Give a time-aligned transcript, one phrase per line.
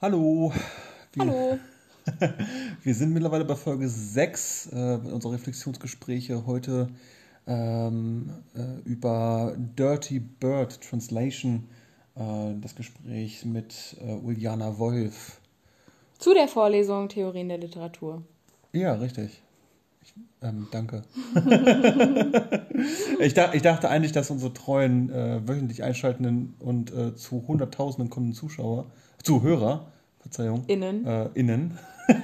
[0.00, 0.52] Hallo.
[1.12, 1.58] Wir, Hallo.
[2.84, 4.76] wir sind mittlerweile bei Folge 6 äh,
[5.12, 6.86] unserer Reflexionsgespräche heute
[7.48, 11.68] ähm, äh, über Dirty Bird Translation,
[12.14, 12.20] äh,
[12.60, 15.40] das Gespräch mit äh, Uliana Wolf.
[16.20, 18.22] Zu der Vorlesung Theorien der Literatur.
[18.72, 19.42] Ja, richtig.
[20.02, 21.02] Ich, ähm, danke.
[23.18, 28.10] ich, dach, ich dachte eigentlich, dass unsere treuen, äh, wöchentlich einschaltenden und äh, zu Hunderttausenden
[28.10, 28.86] kommenden Zuschauer,
[29.22, 29.86] Zuhörer,
[30.20, 31.06] Verzeihung, Innen.
[31.06, 31.78] äh, innen,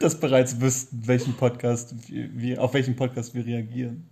[0.00, 4.08] das bereits wüssten, welchen Podcast wir, auf welchen Podcast wir reagieren.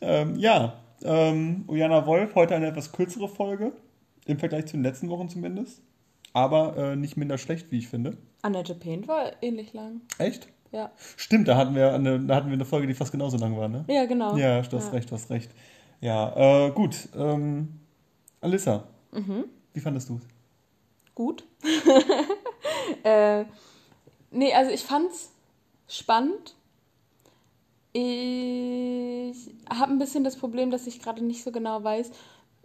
[0.00, 3.72] Ähm, ja, ähm, Ujana Wolf, heute eine etwas kürzere Folge,
[4.26, 5.80] im Vergleich zu den letzten Wochen zumindest,
[6.32, 8.16] aber äh, nicht minder schlecht, wie ich finde.
[8.42, 10.00] Annette Paint war ähnlich lang.
[10.18, 10.48] Echt?
[10.70, 10.90] Ja.
[11.16, 13.68] Stimmt, da hatten wir eine, da hatten wir eine Folge, die fast genauso lang war,
[13.68, 13.84] ne?
[13.88, 14.36] Ja, genau.
[14.36, 15.50] Ja, du hast recht, du hast recht.
[16.00, 17.08] Ja, äh, gut.
[17.16, 17.80] Ähm,
[18.40, 19.44] Alissa, Mhm.
[19.74, 20.22] Wie fandest du es?
[21.14, 21.44] Gut.
[23.02, 23.44] äh,
[24.30, 25.32] nee, also ich fand's
[25.88, 26.54] spannend.
[27.92, 32.10] Ich habe ein bisschen das Problem, dass ich gerade nicht so genau weiß,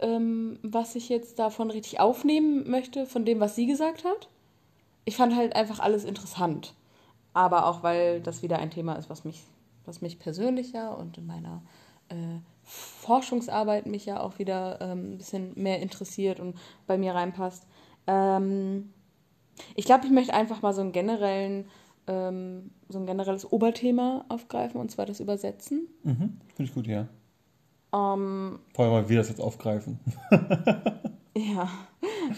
[0.00, 4.28] ähm, was ich jetzt davon richtig aufnehmen möchte, von dem, was sie gesagt hat.
[5.04, 6.74] Ich fand halt einfach alles interessant.
[7.32, 9.42] Aber auch, weil das wieder ein Thema ist, was mich,
[9.84, 11.62] was mich persönlich ja und in meiner
[12.08, 17.66] äh, Forschungsarbeit mich ja auch wieder ähm, ein bisschen mehr interessiert und bei mir reinpasst.
[18.06, 18.92] Ähm,
[19.74, 21.66] ich glaube, ich möchte einfach mal so einen generellen,
[22.06, 25.88] ähm, so ein generelles Oberthema aufgreifen, und zwar das Übersetzen.
[26.02, 27.06] Mhm, finde ich gut, ja.
[27.92, 30.00] Ähm, Vor allem, weil wir das jetzt aufgreifen.
[31.36, 31.68] ja.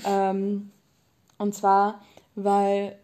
[0.05, 0.71] ähm,
[1.39, 2.01] und zwar,
[2.35, 2.99] weil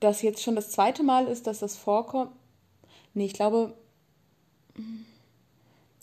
[0.00, 2.32] das jetzt schon das zweite Mal ist, dass das vorkommt.
[3.14, 3.74] Nee, ich glaube.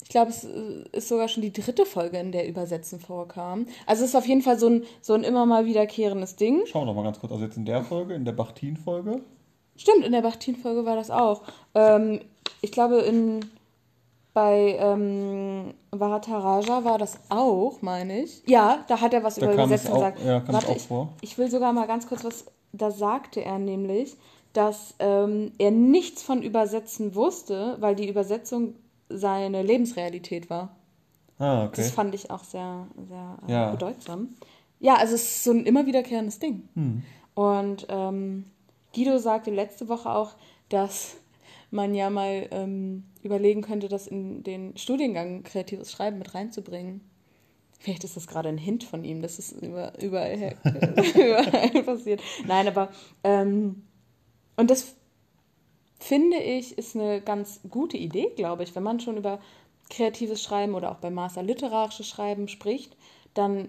[0.04, 3.66] Ich glaube, es äh, ist sogar schon die dritte Folge, in der Übersetzen vorkam.
[3.86, 6.62] Also es ist auf jeden Fall so ein, so ein immer mal wiederkehrendes Ding.
[6.66, 7.32] Schauen wir doch mal ganz kurz.
[7.32, 9.22] Also jetzt in der Folge, in der Bachtin-Folge.
[9.76, 11.42] Stimmt, in der Bachtin-Folge war das auch.
[11.74, 12.20] Ähm,
[12.60, 13.40] ich glaube, in,
[14.34, 18.42] bei ähm, Varataraja war das auch, meine ich.
[18.46, 20.20] Ja, da hat er was Da über Übersetzen gesagt.
[20.22, 21.08] ja, kam Warte, auch ich, vor.
[21.22, 24.16] ich will sogar mal ganz kurz was, da sagte er nämlich,
[24.52, 28.74] dass ähm, er nichts von Übersetzen wusste, weil die Übersetzung
[29.16, 30.76] seine Lebensrealität war.
[31.38, 31.74] Ah, okay.
[31.82, 33.70] Das fand ich auch sehr, sehr äh, Ja.
[33.70, 34.28] bedeutsam.
[34.80, 36.68] Ja, also es ist so ein immer wiederkehrendes Ding.
[36.74, 37.02] Hm.
[37.34, 38.44] Und ähm,
[38.94, 40.34] Guido sagte letzte Woche auch,
[40.68, 41.16] dass
[41.70, 47.00] man ja mal ähm, überlegen könnte, das in den Studiengang kreatives Schreiben mit reinzubringen.
[47.80, 52.22] Vielleicht ist das gerade ein Hint von ihm, dass es über, überall, überall passiert.
[52.46, 52.90] Nein, aber
[53.24, 53.82] ähm,
[54.56, 54.94] und das
[56.04, 59.38] finde ich ist eine ganz gute Idee, glaube ich, wenn man schon über
[59.88, 62.94] kreatives Schreiben oder auch beim Master literarisches Schreiben spricht,
[63.32, 63.68] dann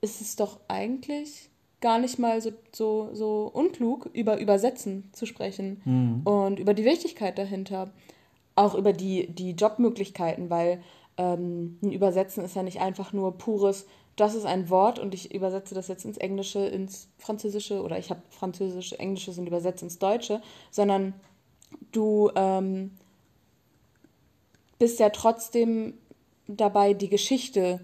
[0.00, 1.50] ist es doch eigentlich
[1.82, 6.22] gar nicht mal so, so, so unklug, über Übersetzen zu sprechen Mhm.
[6.24, 7.90] und über die Wichtigkeit dahinter.
[8.56, 10.82] Auch über die, die Jobmöglichkeiten, weil
[11.16, 13.86] ähm, ein Übersetzen ist ja nicht einfach nur pures,
[14.16, 18.10] das ist ein Wort und ich übersetze das jetzt ins Englische, ins Französische oder ich
[18.10, 21.14] habe Französische, Englisches und übersetze ins Deutsche, sondern
[21.92, 22.92] du ähm,
[24.78, 25.94] bist ja trotzdem
[26.46, 27.80] dabei, die Geschichte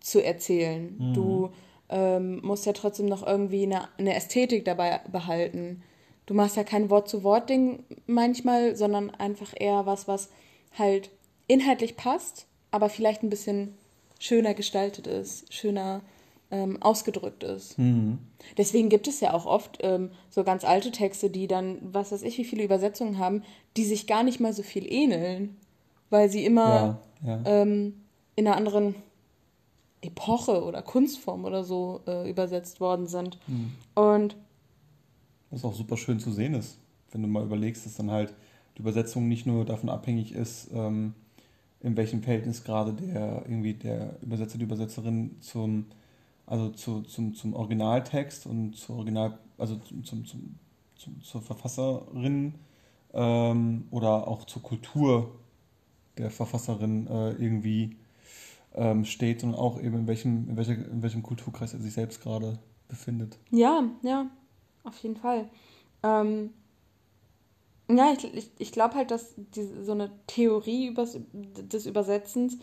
[0.00, 0.96] zu erzählen.
[0.98, 1.14] Mhm.
[1.14, 1.50] Du
[1.88, 5.82] ähm, musst ja trotzdem noch irgendwie eine, eine Ästhetik dabei behalten.
[6.26, 10.30] Du machst ja kein Wort-zu-Wort-Ding manchmal, sondern einfach eher was, was
[10.78, 11.10] halt
[11.46, 13.74] inhaltlich passt, aber vielleicht ein bisschen
[14.18, 16.02] schöner gestaltet ist, schöner
[16.50, 17.78] ähm, ausgedrückt ist.
[17.78, 18.18] Mhm.
[18.58, 22.22] Deswegen gibt es ja auch oft ähm, so ganz alte Texte, die dann, was weiß
[22.22, 23.42] ich, wie viele Übersetzungen haben,
[23.76, 25.56] die sich gar nicht mal so viel ähneln,
[26.10, 27.42] weil sie immer Ja, ja.
[27.44, 27.94] ähm,
[28.36, 28.94] in einer anderen
[30.02, 33.38] Epoche oder Kunstform oder so äh, übersetzt worden sind.
[33.46, 33.72] Mhm.
[33.94, 34.36] Und
[35.50, 36.78] Was auch super schön zu sehen ist,
[37.12, 38.34] wenn du mal überlegst, dass dann halt
[38.76, 41.14] die Übersetzung nicht nur davon abhängig ist, ähm,
[41.82, 45.86] in welchem Verhältnis gerade der irgendwie der Übersetzer, die Übersetzerin zum,
[46.46, 50.54] also zu, zum, zum Originaltext und zur Original, also zum, zum, zum,
[50.96, 52.54] zum, zur Verfasserin
[53.14, 55.32] ähm, oder auch zur Kultur
[56.18, 57.96] der Verfasserin äh, irgendwie
[58.74, 62.20] ähm, steht, sondern auch eben in welchem, in, welcher, in welchem Kulturkreis er sich selbst
[62.22, 63.38] gerade befindet.
[63.50, 64.26] ja, ja,
[64.84, 65.48] auf jeden Fall.
[66.02, 66.50] Ähm,
[67.96, 72.58] ja, ich, ich, ich glaube halt, dass die, so eine Theorie übers, des Übersetzens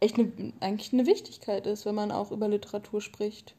[0.00, 3.54] echt eine, eigentlich eine Wichtigkeit ist, wenn man auch über Literatur spricht.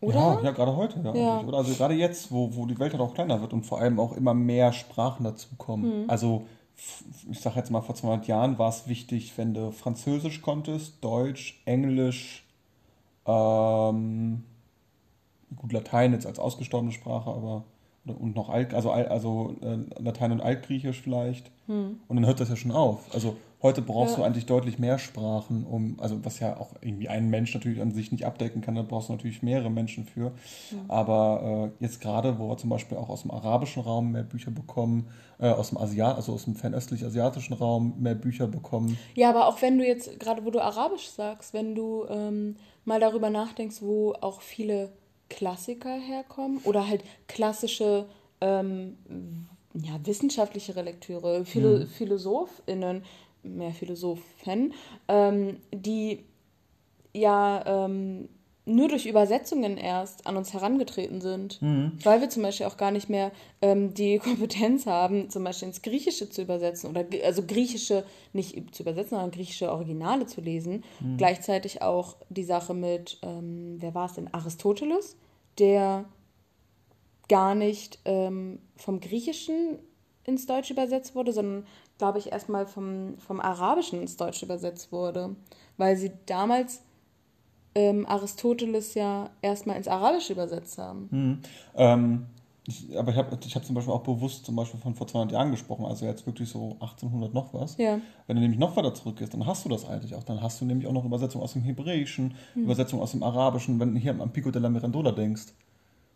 [0.00, 0.38] Oder?
[0.38, 1.12] Ja, ja gerade heute, ja.
[1.12, 1.44] Ja.
[1.46, 4.00] Oder also gerade jetzt, wo, wo die Welt halt auch kleiner wird und vor allem
[4.00, 5.94] auch immer mehr Sprachen dazukommen.
[6.08, 6.46] Also
[6.76, 11.02] f- ich sage jetzt mal, vor 200 Jahren war es wichtig, wenn du Französisch konntest,
[11.04, 12.44] Deutsch, Englisch,
[13.26, 14.44] Ähm,
[15.56, 17.64] gut, Latein jetzt als ausgestorbene Sprache, aber
[18.04, 21.50] und noch Alt, also, also äh, Latein und Altgriechisch vielleicht.
[21.66, 22.00] Hm.
[22.08, 23.14] Und dann hört das ja schon auf.
[23.14, 24.18] Also heute brauchst ja.
[24.18, 27.92] du eigentlich deutlich mehr Sprachen, um, also was ja auch irgendwie ein Mensch natürlich an
[27.92, 30.32] sich nicht abdecken kann, da brauchst du natürlich mehrere Menschen für.
[30.72, 30.78] Ja.
[30.88, 34.50] Aber äh, jetzt gerade, wo wir zum Beispiel auch aus dem arabischen Raum mehr Bücher
[34.50, 35.06] bekommen,
[35.38, 38.98] äh, aus dem Asiat, also aus dem fernöstlich-asiatischen Raum mehr Bücher bekommen.
[39.14, 42.98] Ja, aber auch wenn du jetzt, gerade wo du Arabisch sagst, wenn du ähm, mal
[42.98, 44.90] darüber nachdenkst, wo auch viele
[45.32, 48.06] Klassiker herkommen oder halt klassische
[48.42, 48.96] ähm,
[49.72, 51.86] ja, wissenschaftlichere Lektüre, Philo mhm.
[51.86, 53.02] PhilosophInnen,
[53.42, 54.74] mehr Philosophen,
[55.08, 56.24] ähm, die
[57.14, 58.28] ja ähm,
[58.64, 61.98] nur durch Übersetzungen erst an uns herangetreten sind, mhm.
[62.04, 65.82] weil wir zum Beispiel auch gar nicht mehr ähm, die Kompetenz haben, zum Beispiel ins
[65.82, 70.84] Griechische zu übersetzen oder also griechische nicht zu übersetzen, sondern griechische Originale zu lesen.
[71.00, 71.16] Mhm.
[71.16, 75.16] Gleichzeitig auch die Sache mit, ähm, wer war es denn, Aristoteles,
[75.58, 76.04] der
[77.28, 79.78] gar nicht ähm, vom Griechischen
[80.24, 81.66] ins Deutsche übersetzt wurde, sondern
[81.98, 85.36] glaube ich, erstmal vom, vom Arabischen ins Deutsche übersetzt wurde,
[85.76, 86.82] weil sie damals
[87.74, 91.08] ähm, Aristoteles ja erstmal ins Arabische übersetzt haben.
[91.10, 91.38] Mhm.
[91.76, 92.26] Ähm,
[92.66, 95.32] ich, aber ich habe ich hab zum Beispiel auch bewusst zum Beispiel von vor 200
[95.32, 97.76] Jahren gesprochen, also jetzt wirklich so 1800 noch was.
[97.76, 97.98] Ja.
[98.26, 100.22] Wenn du nämlich noch weiter zurückgehst, dann hast du das eigentlich auch.
[100.22, 102.64] Dann hast du nämlich auch noch Übersetzung aus dem Hebräischen, mhm.
[102.64, 103.80] Übersetzung aus dem Arabischen.
[103.80, 105.54] Wenn du hier an Pico della Mirandola denkst,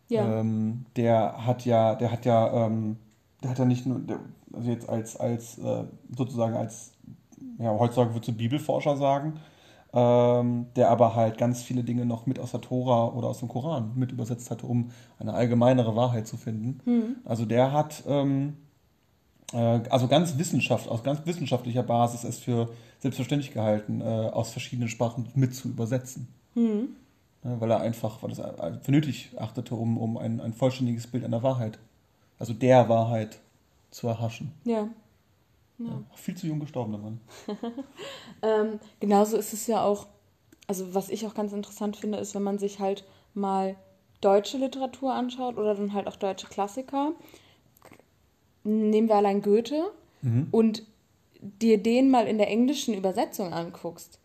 [0.08, 0.40] ja.
[0.40, 2.96] Ähm, der hat ja, der hat ja, ähm,
[3.42, 4.20] der hat ja nicht nur, der,
[4.52, 5.84] also jetzt als, als äh,
[6.16, 6.92] sozusagen als,
[7.58, 9.40] ja, heutzutage würde es Bibelforscher sagen,
[9.96, 13.48] ähm, der aber halt ganz viele Dinge noch mit aus der Tora oder aus dem
[13.48, 16.80] Koran mit übersetzt hatte, um eine allgemeinere Wahrheit zu finden.
[16.84, 17.16] Mhm.
[17.24, 18.58] Also der hat ähm,
[19.54, 24.90] äh, also ganz Wissenschaft, aus ganz wissenschaftlicher Basis es für selbstverständlich gehalten, äh, aus verschiedenen
[24.90, 26.28] Sprachen mit zu übersetzen.
[26.54, 26.88] Mhm.
[27.42, 31.24] Ja, weil er einfach, weil er für nötig achtete, um, um ein, ein vollständiges Bild
[31.24, 31.78] einer Wahrheit,
[32.38, 33.38] also der Wahrheit
[33.90, 34.52] zu erhaschen.
[34.64, 34.88] Ja.
[35.78, 36.02] Ja.
[36.14, 37.20] Viel zu jung gestorben, der Mann.
[38.42, 40.06] ähm, genauso ist es ja auch,
[40.66, 43.76] also was ich auch ganz interessant finde, ist, wenn man sich halt mal
[44.20, 47.12] deutsche Literatur anschaut oder dann halt auch deutsche Klassiker.
[48.64, 49.90] Nehmen wir allein Goethe
[50.22, 50.48] mhm.
[50.50, 50.82] und
[51.40, 54.18] dir den mal in der englischen Übersetzung anguckst.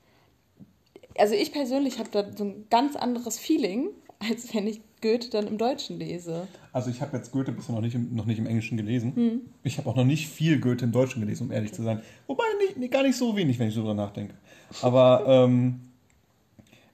[1.17, 3.89] Also ich persönlich habe da so ein ganz anderes Feeling,
[4.19, 6.47] als wenn ich Goethe dann im Deutschen lese.
[6.71, 9.15] Also ich habe jetzt Goethe bisher noch nicht im, noch nicht im Englischen gelesen.
[9.15, 9.41] Hm.
[9.63, 12.01] Ich habe auch noch nicht viel Goethe im Deutschen gelesen, um ehrlich zu sein.
[12.27, 12.43] Wobei
[12.77, 14.35] nicht, gar nicht so wenig, wenn ich so drüber nachdenke.
[14.81, 15.81] Aber ähm,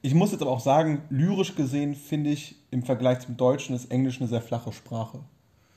[0.02, 3.86] ich muss jetzt aber auch sagen, lyrisch gesehen finde ich im Vergleich zum Deutschen das
[3.86, 5.20] Englisch eine sehr flache Sprache.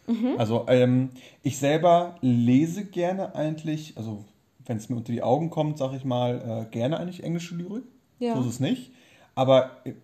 [0.06, 0.34] Mhm.
[0.38, 1.10] Also ähm,
[1.42, 4.24] ich selber lese gerne eigentlich, also
[4.66, 7.84] wenn es mir unter die Augen kommt, sage ich mal, äh, gerne eigentlich englische Lyrik.
[8.18, 8.34] Ja.
[8.34, 8.92] So ist es nicht.
[9.34, 9.94] Aber äh,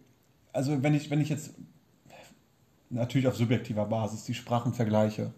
[0.52, 1.54] also wenn ich, wenn ich jetzt
[2.90, 5.32] natürlich auf subjektiver Basis die Sprachen vergleiche,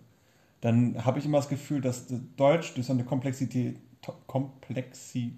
[0.61, 2.07] dann habe ich immer das Gefühl, dass
[2.37, 3.77] Deutsch durch seine Komplexität,
[4.27, 5.35] Komplexität,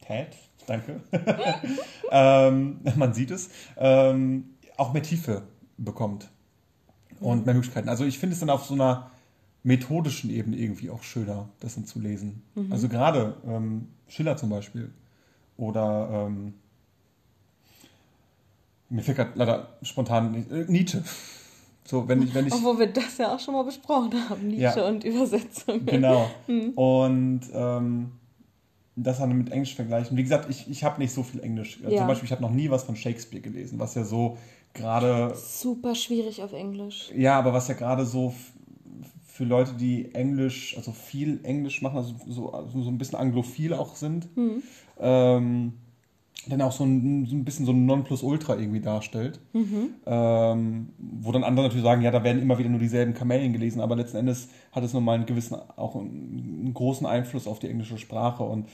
[0.00, 1.00] Tät, danke,
[2.10, 5.42] ähm, man sieht es, ähm, auch mehr Tiefe
[5.76, 6.28] bekommt
[7.20, 7.88] und mehr Möglichkeiten.
[7.88, 9.10] Also ich finde es dann auf so einer
[9.62, 12.42] methodischen Ebene irgendwie auch schöner, das dann zu lesen.
[12.54, 12.72] Mhm.
[12.72, 14.92] Also gerade ähm, Schiller zum Beispiel
[15.56, 16.54] oder ähm,
[18.88, 21.02] mir fällt gerade leider spontan äh, Nietzsche.
[21.84, 24.80] So, wenn ich, wenn ich, Obwohl wir das ja auch schon mal besprochen haben, Nietzsche
[24.80, 25.86] ja, und Übersetzung.
[25.86, 26.30] Genau.
[26.46, 26.72] Hm.
[26.74, 28.12] Und ähm,
[28.96, 30.16] das dann mit Englisch vergleichen.
[30.16, 31.80] Wie gesagt, ich, ich habe nicht so viel Englisch.
[31.80, 31.98] Ja.
[31.98, 34.36] Zum Beispiel, ich habe noch nie was von Shakespeare gelesen, was ja so
[34.74, 35.34] gerade.
[35.34, 37.10] Super schwierig auf Englisch.
[37.16, 38.34] Ja, aber was ja gerade so
[39.26, 43.72] für Leute, die Englisch, also viel Englisch machen, also so, also so ein bisschen anglophil
[43.72, 44.62] auch sind, hm.
[44.98, 45.72] ähm,
[46.48, 49.40] dann auch so ein, so ein bisschen so ein Nonplusultra irgendwie darstellt.
[49.52, 49.94] Mhm.
[50.06, 53.80] Ähm, wo dann andere natürlich sagen, ja, da werden immer wieder nur dieselben Kamellen gelesen,
[53.80, 57.68] aber letzten Endes hat es nochmal einen gewissen, auch einen, einen, großen Einfluss auf die
[57.68, 58.66] englische Sprache und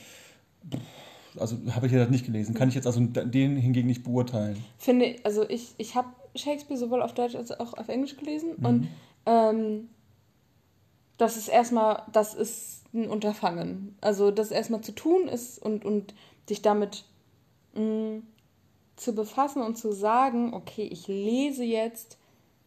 [1.37, 2.55] also habe ich ja das nicht gelesen.
[2.55, 4.63] Kann ich jetzt also den hingegen nicht beurteilen.
[4.77, 8.65] Finde, also ich, ich habe Shakespeare sowohl auf Deutsch als auch auf Englisch gelesen mhm.
[8.65, 8.87] und
[9.25, 9.89] ähm,
[11.17, 13.95] das ist erstmal, das ist ein Unterfangen.
[14.01, 16.13] Also das erstmal zu tun ist und, und
[16.49, 17.05] dich damit
[17.75, 18.21] mh,
[18.95, 22.17] zu befassen und zu sagen, okay, ich lese jetzt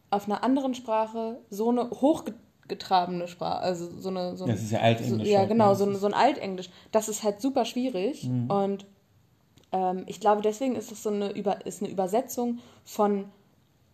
[0.09, 4.37] auf einer anderen Sprache so eine hochgetrabene Sprache, also so eine...
[4.37, 5.27] So das ist ja Altenglisch.
[5.27, 5.75] So, ja, halt, genau, ne?
[5.75, 6.69] so, so ein Altenglisch.
[6.91, 8.49] Das ist halt super schwierig mhm.
[8.49, 8.85] und
[9.71, 13.25] ähm, ich glaube, deswegen ist es so eine, Über ist eine Übersetzung von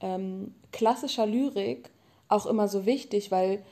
[0.01, 1.89] ähm, klassischer Lyrik
[2.27, 3.63] auch immer so wichtig, weil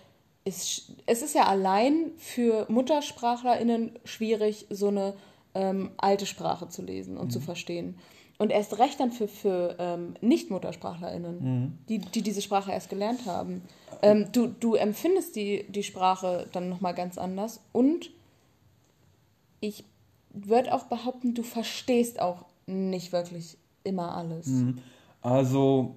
[0.45, 5.13] es, es ist ja allein für MuttersprachlerInnen schwierig, so eine
[5.55, 7.31] ähm, alte Sprache zu lesen und Mhm.
[7.31, 7.97] zu verstehen.
[8.39, 11.77] Und erst recht dann für, für ähm, Nicht-MuttersprachlerInnen, Mhm.
[11.87, 13.61] die, die diese Sprache erst gelernt haben.
[14.01, 18.09] Ähm, du, du empfindest die, die Sprache dann nochmal ganz anders und
[19.59, 19.85] ich
[20.33, 24.47] würde auch behaupten, du verstehst auch nicht wirklich immer alles.
[24.47, 24.79] Mhm.
[25.21, 25.95] Also,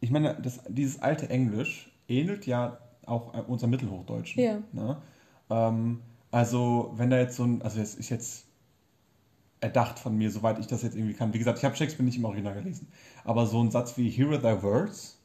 [0.00, 4.42] ich meine, das, dieses alte Englisch ähnelt ja auch äh, unserem Mittelhochdeutschen.
[4.42, 4.58] Ja.
[4.72, 5.02] Ne?
[5.50, 6.00] Ähm,
[6.30, 8.45] also, wenn da jetzt so ein, also das ist jetzt
[9.60, 11.32] erdacht von mir, soweit ich das jetzt irgendwie kann.
[11.32, 12.88] Wie gesagt, ich habe Shakespeare nicht im Original gelesen.
[13.24, 15.18] Aber so ein Satz wie Hear thy words,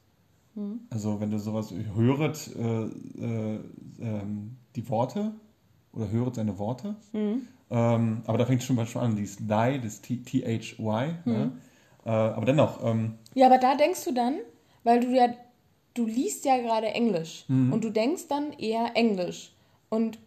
[0.90, 3.60] also wenn du sowas höret äh, äh,
[4.02, 5.32] ähm, die Worte
[5.94, 6.96] oder höret seine Worte.
[7.14, 11.18] Ähm, aber da fängt es schon mal schon an, dieses thy, das T-H-Y.
[11.26, 11.52] Ne?
[12.06, 14.40] Äh, aber dennoch, ähm, Ja, aber da denkst du dann,
[14.84, 15.28] weil du ja,
[15.94, 17.72] du liest ja gerade Englisch Mhm.
[17.74, 19.54] und du denkst dann eher Englisch.
[19.90, 20.20] Und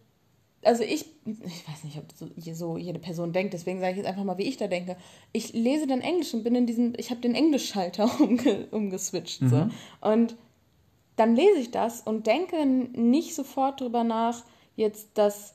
[0.65, 4.07] also ich, ich weiß nicht, ob so, so jede Person denkt, deswegen sage ich jetzt
[4.07, 4.97] einfach mal, wie ich da denke.
[5.31, 9.41] Ich lese dann Englisch und bin in diesem, ich habe den Englischschalter umge, umgeswitcht.
[9.47, 9.69] So.
[10.01, 10.35] Und
[11.15, 14.43] dann lese ich das und denke nicht sofort drüber nach,
[14.75, 15.53] jetzt das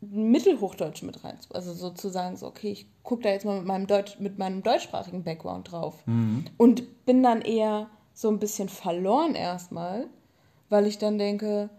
[0.00, 1.38] Mittelhochdeutsch mit rein.
[1.52, 5.24] Also sozusagen so, okay, ich gucke da jetzt mal mit meinem, Deutsch, mit meinem deutschsprachigen
[5.24, 6.02] Background drauf.
[6.58, 10.06] Und bin dann eher so ein bisschen verloren erstmal,
[10.68, 11.70] weil ich dann denke,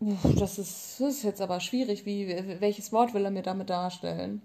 [0.00, 2.28] das ist, das ist jetzt aber schwierig, wie,
[2.60, 4.42] welches Wort will er mir damit darstellen?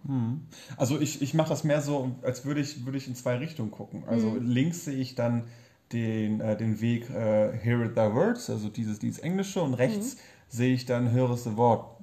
[0.78, 3.72] Also ich, ich mache das mehr so, als würde ich, würde ich in zwei Richtungen
[3.72, 4.04] gucken.
[4.08, 4.48] Also Mhm.
[4.48, 5.44] links sehe ich dann
[5.92, 10.16] den, äh, den Weg äh, Hear it thy words, also dieses, dieses Englische, und rechts
[10.16, 10.20] Mhm.
[10.48, 11.98] sehe ich dann Höre es the Wort.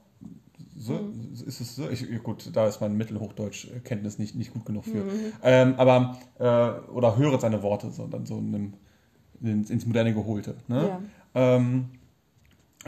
[0.76, 1.10] So,
[1.46, 1.88] Ist es so?
[1.88, 5.04] Ich, gut, da ist mein Mittelhochdeutsch-Kenntnis nicht, nicht gut genug für.
[5.04, 5.32] Mhm.
[5.42, 8.74] Ähm, aber, äh, oder höre seine Worte, so, dann so in einem,
[9.40, 10.56] ins, ins Moderne geholte.
[10.68, 11.00] Ne?
[11.34, 11.86] Ähm,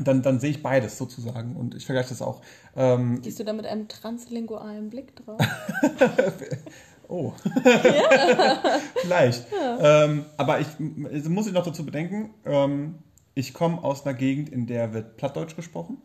[0.06, 2.40] dann, dann sehe ich beides sozusagen und ich vergleiche das auch.
[2.76, 5.40] Ähm, Gehst du da mit einem translingualen Blick drauf?
[7.12, 7.32] Oh.
[9.02, 9.46] Vielleicht.
[9.80, 12.96] Ähm, aber ich m- muss ich noch dazu bedenken, ähm,
[13.34, 15.98] ich komme aus einer Gegend, in der wird Plattdeutsch gesprochen.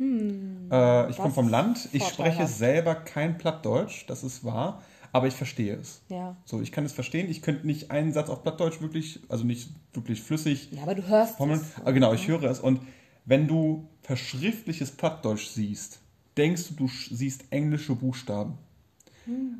[0.00, 1.88] äh, ich komme vom Land.
[1.92, 6.02] Ich spreche selber kein Plattdeutsch, das ist wahr, aber ich verstehe es.
[6.08, 6.36] Ja.
[6.44, 7.30] So, ich kann es verstehen.
[7.30, 11.06] Ich könnte nicht einen Satz auf Plattdeutsch wirklich, also nicht wirklich flüssig Ja, aber du
[11.06, 11.60] hörst formeln.
[11.60, 11.80] es.
[11.80, 12.58] Aber genau, ich höre es.
[12.60, 12.80] Und
[13.28, 16.00] wenn du verschriftliches Plattdeutsch siehst,
[16.36, 18.56] denkst du, du siehst englische Buchstaben.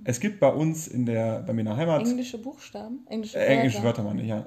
[0.05, 3.01] Es gibt bei uns in der, bei mir in der Heimat Englische Buchstaben?
[3.07, 4.47] Englische äh, englische Wörter, meine ich, ja,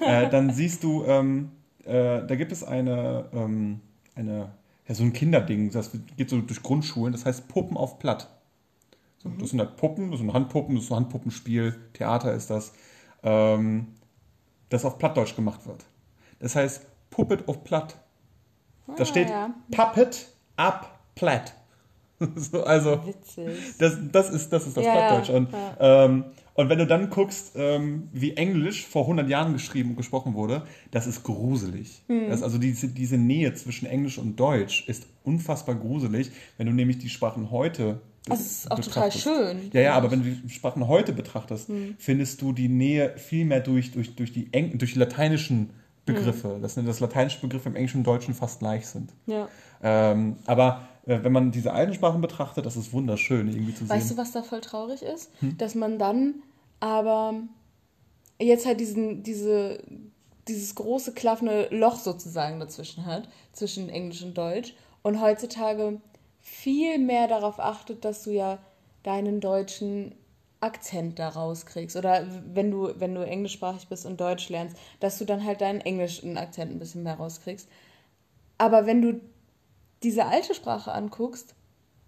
[0.00, 1.50] äh, dann siehst du, ähm,
[1.84, 3.80] äh, da gibt es eine, ähm,
[4.14, 4.52] eine,
[4.86, 8.28] ja, so ein Kinderding, das geht so durch Grundschulen, das heißt Puppen auf Platt.
[9.18, 12.72] So, Das sind halt Puppen, das sind Handpuppen, das ist ein Handpuppenspiel, Theater ist das,
[13.24, 13.88] ähm,
[14.68, 15.84] das auf Plattdeutsch gemacht wird.
[16.38, 16.86] Das heißt
[17.18, 17.96] Puppet auf Platt.
[18.96, 19.52] Da Ah, steht ja.
[19.72, 21.52] Puppet up Platt.
[22.36, 23.76] so, also, Witzig.
[23.78, 25.30] das, das, ist, das ist das Ja, Plattdeutsch.
[25.30, 26.04] Und, ja.
[26.04, 30.34] ähm, und wenn du dann guckst, ähm, wie Englisch vor 100 Jahren geschrieben und gesprochen
[30.34, 32.02] wurde, das ist gruselig.
[32.08, 32.28] Hm.
[32.30, 36.98] Das, also diese, diese Nähe zwischen Englisch und Deutsch ist unfassbar gruselig, wenn du nämlich
[36.98, 39.70] die Sprachen heute Das ist auch total schön.
[39.72, 41.94] Ja, ja, aber wenn du die Sprachen heute betrachtest, Hm.
[41.98, 45.70] findest du die Nähe viel mehr durch, durch, durch, die, Eng durch die lateinischen
[46.12, 46.54] Begriffe.
[46.54, 46.62] Hm.
[46.62, 49.12] Das sind das lateinische Begriffe im Englischen und Deutschen fast gleich sind.
[49.26, 49.48] Ja.
[49.82, 54.08] Ähm, aber äh, wenn man diese alten Sprachen betrachtet, das ist wunderschön irgendwie zu Weißt
[54.08, 54.16] sehen.
[54.16, 55.30] du, was da voll traurig ist?
[55.40, 55.56] Hm?
[55.56, 56.34] Dass man dann
[56.80, 57.34] aber
[58.40, 59.82] jetzt halt diesen, diese,
[60.46, 64.74] dieses große klaffende Loch sozusagen dazwischen hat, zwischen Englisch und Deutsch.
[65.02, 66.00] Und heutzutage
[66.40, 68.58] viel mehr darauf achtet, dass du ja
[69.02, 70.14] deinen deutschen
[70.60, 71.96] Akzent da rauskriegst.
[71.96, 75.80] Oder wenn du, wenn du englischsprachig bist und Deutsch lernst, dass du dann halt deinen
[75.80, 77.68] englischen Akzent ein bisschen mehr rauskriegst.
[78.58, 79.20] Aber wenn du
[80.02, 81.54] diese alte Sprache anguckst,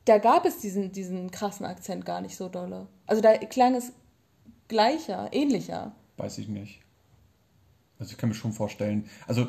[0.04, 2.88] da gab es diesen, diesen krassen Akzent gar nicht so dolle.
[3.06, 3.92] Also da klang es
[4.68, 5.92] gleicher, ähnlicher.
[6.16, 6.80] Weiß ich nicht.
[7.98, 9.08] Also ich kann mir schon vorstellen.
[9.26, 9.46] Also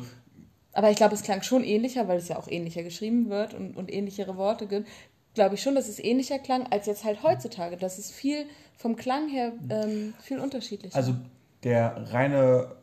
[0.72, 3.76] Aber ich glaube, es klang schon ähnlicher, weil es ja auch ähnlicher geschrieben wird und,
[3.76, 4.88] und ähnlichere Worte gibt.
[5.34, 7.76] Glaube ich schon, dass es ähnlicher klang als jetzt halt heutzutage.
[7.76, 8.44] Das ist viel
[8.76, 10.94] vom Klang her ähm, viel unterschiedlicher.
[10.96, 11.14] Also
[11.64, 12.76] der reine,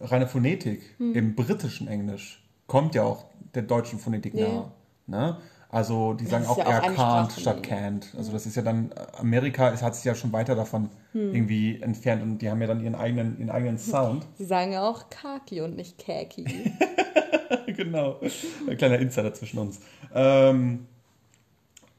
[0.00, 1.14] reine Phonetik Hm.
[1.14, 4.46] im britischen Englisch kommt ja auch der deutschen Phonetik Ja.
[4.48, 4.72] nahe.
[5.06, 5.36] Ne?
[5.68, 8.16] Also die sagen ist auch ja eher can't statt can't.
[8.16, 11.34] Also das ist ja dann, Amerika es hat sich ja schon weiter davon Hm.
[11.34, 14.26] irgendwie entfernt und die haben ja dann ihren eigenen, ihren eigenen Sound.
[14.38, 16.44] Sie sagen ja auch Kaki und nicht Kaki.
[17.66, 18.20] genau.
[18.68, 19.80] Ein kleiner Insider zwischen uns.
[20.14, 20.86] Ähm,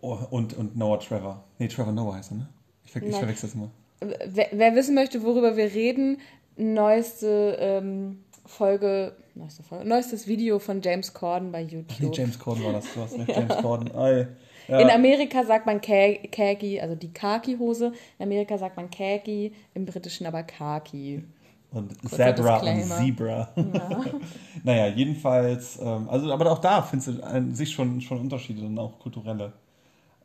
[0.07, 1.43] oh, und, und Noah Trevor.
[1.59, 2.49] Nee, Trevor Noah heißt er, ne?
[2.85, 3.69] Ich, ver ich verwechsel das immer.
[3.99, 6.19] wer, wer wissen möchte, worüber wir reden,
[6.55, 12.15] neueste ähm, Folge, neueste Folge, neuestes Video von James Corden bei Nee, YouTube.
[12.17, 12.85] James Corden war das.
[12.93, 13.93] Du hast recht, James Corden.
[13.95, 14.27] Ei.
[14.67, 14.79] Ja.
[14.79, 17.93] In Amerika sagt man Khaki, also die Khaki-Hose.
[18.19, 21.23] In Amerika sagt man Khaki, im Britischen aber Khaki.
[21.71, 22.83] Und Kurzer Zebra und.
[22.83, 23.49] Zebra.
[24.63, 28.77] naja, jedenfalls, ähm, also, aber auch da findest du an sich schon, schon Unterschiede und
[28.79, 29.53] auch kulturelle.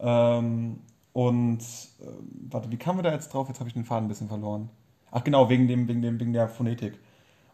[0.02, 0.80] Ähm,
[1.12, 1.60] und
[2.02, 3.48] ähm, warte, wie kamen wir da jetzt drauf?
[3.48, 4.68] Jetzt habe ich den Faden ein bisschen verloren.
[5.10, 6.98] Ach genau, wegen dem, wegen dem, wegen der Phonetik.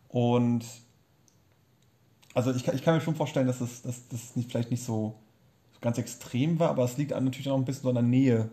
[0.08, 0.64] Und
[2.34, 4.84] also ich, kann- ich kann mir schon vorstellen, dass das, dass das nicht, vielleicht nicht
[4.84, 5.14] so,
[5.80, 8.50] ganz extrem war, aber es liegt natürlich auch ein bisschen so an der Nähe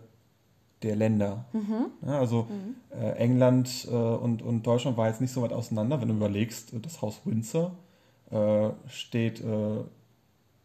[0.82, 1.44] der Länder.
[2.06, 2.46] Ja, also
[2.90, 6.72] äh, England äh, und, und Deutschland war jetzt nicht so weit auseinander, wenn du überlegst,
[6.72, 7.72] äh, das Haus Windsor
[8.30, 9.78] äh, steht, äh,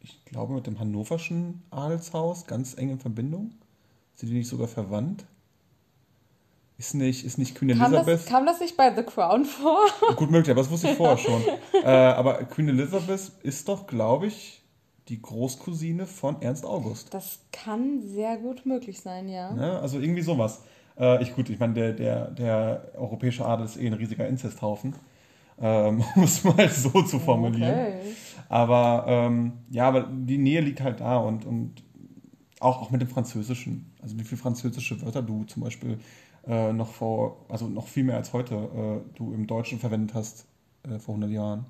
[0.03, 3.51] ich glaube, mit dem hannoverschen Adelshaus ganz eng in Verbindung.
[4.13, 5.25] Sind die nicht sogar verwandt?
[6.77, 8.21] Ist nicht, ist nicht Queen Kam Elizabeth?
[8.21, 9.81] das, kam das nicht bei The Crown vor?
[10.15, 11.43] Gut möglich, aber das wusste ich vorher schon.
[11.83, 14.63] Äh, aber Queen Elizabeth ist doch, glaube ich,
[15.07, 17.13] die Großcousine von Ernst August.
[17.13, 19.51] Das kann sehr gut möglich sein, ja.
[19.51, 19.79] Ne?
[19.79, 20.63] Also irgendwie sowas.
[20.97, 24.95] Äh, ich, gut, ich meine, der, der, der europäische Adel ist eh ein riesiger Inzesthaufen.
[25.61, 27.71] Ähm, um es mal so zu formulieren.
[27.71, 28.15] Okay.
[28.49, 31.83] Aber ähm, ja, aber die Nähe liegt halt da und, und
[32.59, 33.91] auch, auch mit dem Französischen.
[34.01, 35.99] Also wie viele französische Wörter du zum Beispiel
[36.47, 40.45] äh, noch vor, also noch viel mehr als heute, äh, du im Deutschen verwendet hast
[40.83, 41.65] äh, vor 100 Jahren.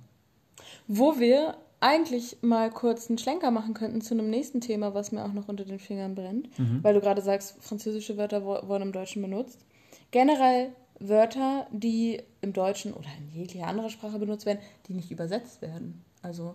[0.88, 5.26] Wo wir eigentlich mal kurz einen Schlenker machen könnten zu einem nächsten Thema, was mir
[5.26, 6.48] auch noch unter den Fingern brennt,
[6.84, 9.66] weil du gerade sagst, französische Wörter wurden im Deutschen benutzt.
[10.12, 10.74] Generell
[11.08, 16.04] Wörter, die im Deutschen oder in jeglicher anderer Sprache benutzt werden, die nicht übersetzt werden.
[16.22, 16.54] Also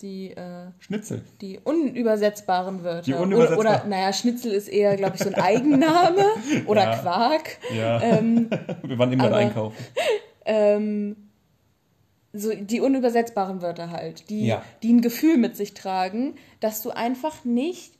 [0.00, 1.22] die, äh, Schnitzel.
[1.40, 3.02] die unübersetzbaren Wörter.
[3.02, 6.24] Die oder, unübersetzbar- oder, naja, Schnitzel ist eher, glaube ich, so ein Eigenname
[6.66, 6.96] oder Ja.
[6.96, 7.58] Quark.
[7.74, 8.00] Ja.
[8.02, 8.50] Ähm,
[8.82, 9.76] Wir waren immer aber- einkaufen.
[10.44, 11.16] ähm,
[12.32, 14.62] so die unübersetzbaren Wörter halt, die, Ja.
[14.82, 17.92] die ein Gefühl mit sich tragen, dass du einfach nicht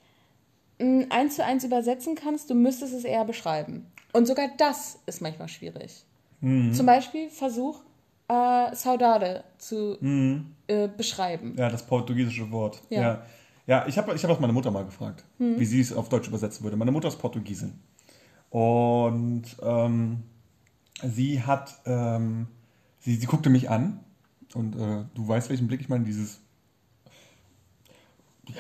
[0.81, 3.87] mh, eins zu eins übersetzen kannst, du müsstest es eher beschreiben.
[4.15, 6.05] Und sogar das ist manchmal schwierig.
[6.41, 6.73] Mhm.
[6.73, 7.81] Zum Beispiel versuch
[8.29, 10.55] äh, Saudade zu Mhm.
[10.69, 11.55] äh, beschreiben.
[11.59, 12.81] Ja, das portugiesische Wort.
[12.91, 13.01] Ja.
[13.03, 13.23] Ja,
[13.67, 16.29] ja ich habe ich hab das meine Mutter mal gefragt, wie sie es auf Deutsch
[16.29, 16.77] übersetzen würde.
[16.77, 17.79] Meine Mutter ist Portugiesin.
[18.51, 20.23] Und ähm,
[21.03, 22.47] sie hat, ähm,
[23.01, 23.99] sie, sie guckte mich an
[24.55, 26.41] und äh, du weißt, welchen Blick ich meine, dieses,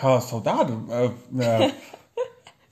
[0.02, 1.70] ja, Saudade, äh, ja,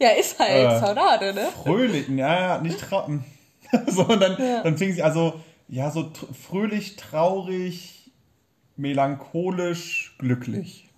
[0.02, 1.46] Ja, ist halt Äh, Saudade, ne?
[1.62, 3.20] fröhlich, ja, ja, nicht traurig.
[3.86, 5.34] so, und dann, dann fing sie also,
[5.68, 8.10] ja, so fröhlich, traurig,
[8.76, 10.88] melancholisch, glücklich.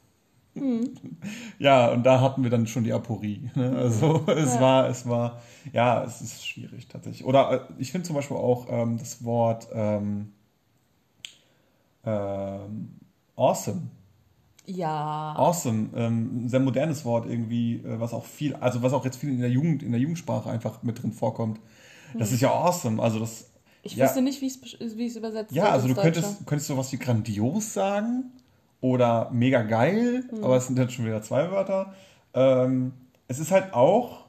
[1.59, 3.51] Ja, und da hatten wir dann schon die Aporie.
[3.55, 3.77] Ne?
[3.77, 4.61] Also es Ja.
[4.61, 7.27] war, es war, ja, es ist schwierig tatsächlich.
[7.27, 10.33] Oder äh, ich finde zum Beispiel auch ähm, das Wort ähm,
[12.07, 13.01] ähm,
[13.37, 13.83] awesome.
[14.67, 15.35] Ja.
[15.37, 19.17] Awesome, ähm, ein sehr modernes Wort irgendwie, äh, was auch viel, also was auch jetzt
[19.17, 21.61] viel in der Jugend, in der Jugendsprache einfach mit drin vorkommt.
[22.19, 23.03] Das ist ja awesome.
[23.03, 23.51] Also das,
[23.83, 24.51] Ich ja, wüsste nicht, wie
[24.97, 28.31] wie es übersetzt ja, also du könntest, könntest sowas wie grandios sagen
[28.81, 30.45] oder mega geil, Mhm.
[30.45, 31.93] aber es sind dann schon wieder zwei Wörter.
[32.35, 32.93] Ähm,
[33.29, 34.25] es ist halt auch,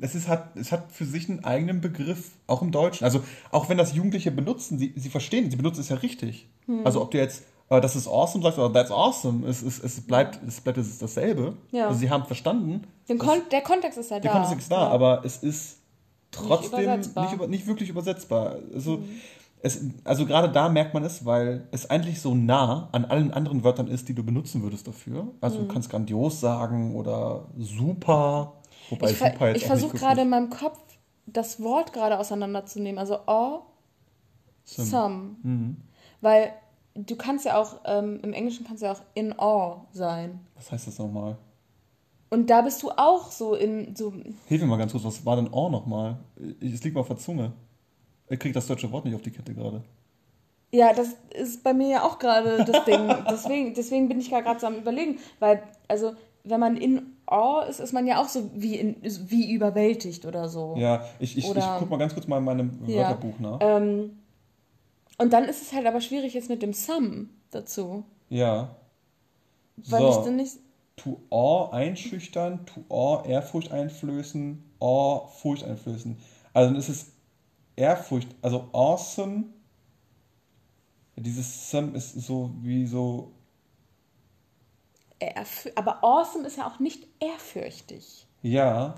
[0.00, 3.04] es ist halt, es hat für sich einen eigenen Begriff, auch im Deutschen.
[3.04, 6.46] Also auch wenn das Jugendliche benutzen, sie, sie verstehen, sie benutzen es ja richtig.
[6.66, 6.82] Mhm.
[6.84, 10.00] Also ob du jetzt äh, das ist awesome sagst oder that's awesome, es, es, es
[10.06, 11.54] bleibt, es bleibt es dasselbe.
[11.70, 11.88] Ja.
[11.88, 12.86] Also sie haben verstanden.
[13.08, 14.38] Den Kon der Kontext ist ja Der da.
[14.40, 14.88] Kontext ist da, Ja.
[14.88, 15.78] aber es ist
[16.30, 17.32] trotzdem nicht, übersetzbar.
[17.34, 18.56] über, nicht wirklich übersetzbar.
[18.74, 19.08] Also, Mhm.
[19.62, 23.64] es, also gerade da merkt man es, weil es eigentlich so nah an allen anderen
[23.64, 25.28] Wörtern ist, die du benutzen würdest dafür.
[25.40, 25.68] Also Mhm.
[25.68, 28.52] du kannst grandios sagen oder super.
[28.90, 30.78] Wobei ich super jetzt ich nicht versuche gerade in meinem Kopf
[31.26, 32.98] das Wort gerade auseinanderzunehmen.
[32.98, 33.62] Also awesome.
[35.42, 35.76] Mhm.
[36.20, 36.52] Weil
[37.06, 40.40] du kannst ja auch, ähm, im Englischen kannst du ja auch in awe sein.
[40.56, 41.36] Was heißt das nochmal?
[42.30, 44.12] Und da bist du auch so in so.
[44.46, 46.18] Hilf mir mal ganz kurz, was war denn Or nochmal?
[46.60, 47.52] Ich- Es liegt mal auf der Zunge.
[48.28, 49.82] Ich krieg das deutsche Wort nicht auf die Kette gerade.
[50.70, 53.08] Ja, das ist bei mir ja auch gerade das Ding.
[53.30, 55.18] deswegen, deswegen bin ich gerade so am überlegen.
[55.38, 56.12] Weil, also,
[56.44, 60.50] wenn man in awe ist, ist man ja auch so wie, in, wie überwältigt oder
[60.50, 60.74] so.
[60.76, 63.08] Ja, ich, ich, ich Oder- guck mal ganz kurz mal in meinem Ja.
[63.08, 63.58] Wörterbuch nach.
[63.62, 64.18] Ähm,
[65.18, 68.04] und dann ist es halt aber schwierig jetzt mit dem Some dazu.
[68.28, 68.76] Ja.
[69.76, 70.10] Weil So.
[70.20, 70.56] ich dann nicht.
[70.96, 76.16] To awe einschüchtern, to awe Ehrfurcht einflößen, awe Furcht einflößen.
[76.52, 77.12] Also dann ist es
[77.76, 79.44] Ehrfurcht, also awesome.
[81.16, 83.32] Dieses some ist so wie so,
[85.74, 88.26] aber awesome ist ja auch nicht ehrfürchtig.
[88.42, 88.94] ja.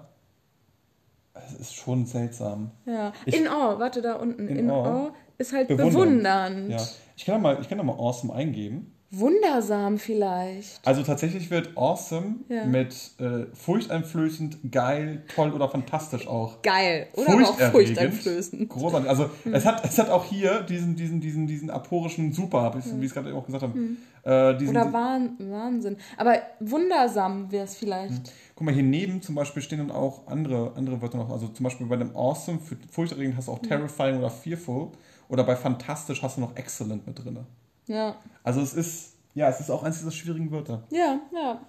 [1.32, 2.72] Es ist schon seltsam.
[2.84, 3.12] Ja.
[3.24, 4.48] Ich- in awe, warte da unten.
[4.48, 4.88] In In, awe.
[4.90, 5.94] awe ist halt Bewundernd.
[5.94, 6.70] bewundernd.
[6.70, 6.88] Ja.
[7.16, 8.92] Ich kann da mal, ich kann da mal awesome eingeben.
[9.12, 10.86] Wundersam vielleicht.
[10.86, 12.64] Also tatsächlich wird awesome Ja.
[12.64, 16.62] mit äh, furchteinflößend, geil, toll oder fantastisch auch.
[16.62, 17.08] Geil.
[17.14, 18.68] Oder aber auch furchteinflößend.
[18.68, 19.10] Großartig.
[19.10, 23.00] Also es hat es hat auch hier diesen diesen diesen diesen aporischen Super, ich, wie
[23.00, 23.76] ich es gerade auch gesagt habe.
[24.22, 25.96] Äh, diesen, Oder Wahn, Wahnsinn.
[26.16, 28.32] Aber wundersam wäre es vielleicht.
[28.54, 31.30] Guck mal, hier neben zum Beispiel stehen dann auch andere, andere Wörter noch.
[31.30, 34.90] Also zum Beispiel bei dem Awesome, für furchterregend hast du auch Terrifying oder Fearful.
[35.30, 37.38] Oder bei Fantastisch hast du noch Excellent mit drin.
[37.86, 38.16] Ja.
[38.42, 40.82] Also es ist, ja, es ist auch eins dieser schwierigen Wörter.
[40.90, 41.60] Ja, ja.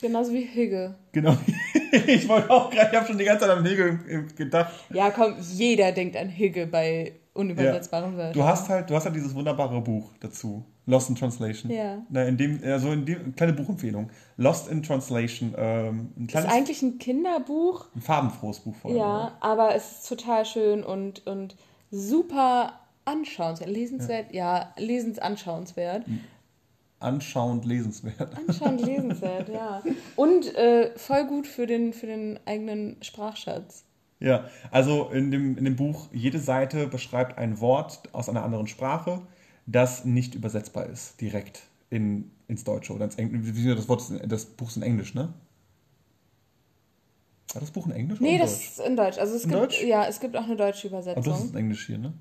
[0.00, 0.96] Genauso wie Hügge.
[1.12, 1.36] Genau.
[2.06, 4.72] ich wollte auch gerade, ich habe schon die ganze Zeit an Hegel gedacht.
[4.90, 8.32] Ja, komm, jeder denkt an Hügge bei unübersetzbaren Wörtern.
[8.32, 10.64] Du hast halt, du hast halt dieses wunderbare Buch dazu.
[10.86, 11.70] Lost in Translation.
[11.70, 12.02] Ja.
[12.08, 14.10] Na, in dem, also in dem, kleine Buchempfehlung.
[14.36, 15.54] Lost in Translation.
[15.56, 17.86] Ähm, ein ist kleines, eigentlich ein Kinderbuch.
[17.94, 18.98] ein farbenfrohes Buch vor allem.
[18.98, 21.54] Ja, aber es ist total schön und, und
[21.92, 23.70] super anschauenswert.
[23.70, 24.32] Lesenswert?
[24.32, 26.04] Ja, lesensanschauenswert.
[26.98, 28.36] Anschauend lesenswert.
[28.36, 29.82] Anschauend lesenswert, ja.
[30.16, 33.84] Und äh, voll gut für den, für den eigenen Sprachschatz.
[34.18, 38.68] Ja, also in dem, in dem Buch, jede Seite beschreibt ein Wort aus einer anderen
[38.68, 39.20] Sprache,
[39.66, 43.74] das nicht übersetzbar ist, direkt in, ins Deutsche oder ins Englische.
[43.74, 45.34] Das Wort das Buch ist in Englisch, ne?
[47.52, 48.68] War das Buch in Englisch Nee, oder in das Deutsch?
[48.68, 49.18] ist in Deutsch.
[49.18, 49.82] Also es In gibt, Deutsch?
[49.84, 51.24] ja, es gibt auch eine deutsche Aber Übersetzung.
[51.32, 52.12] das ist in Englisch hier, ne?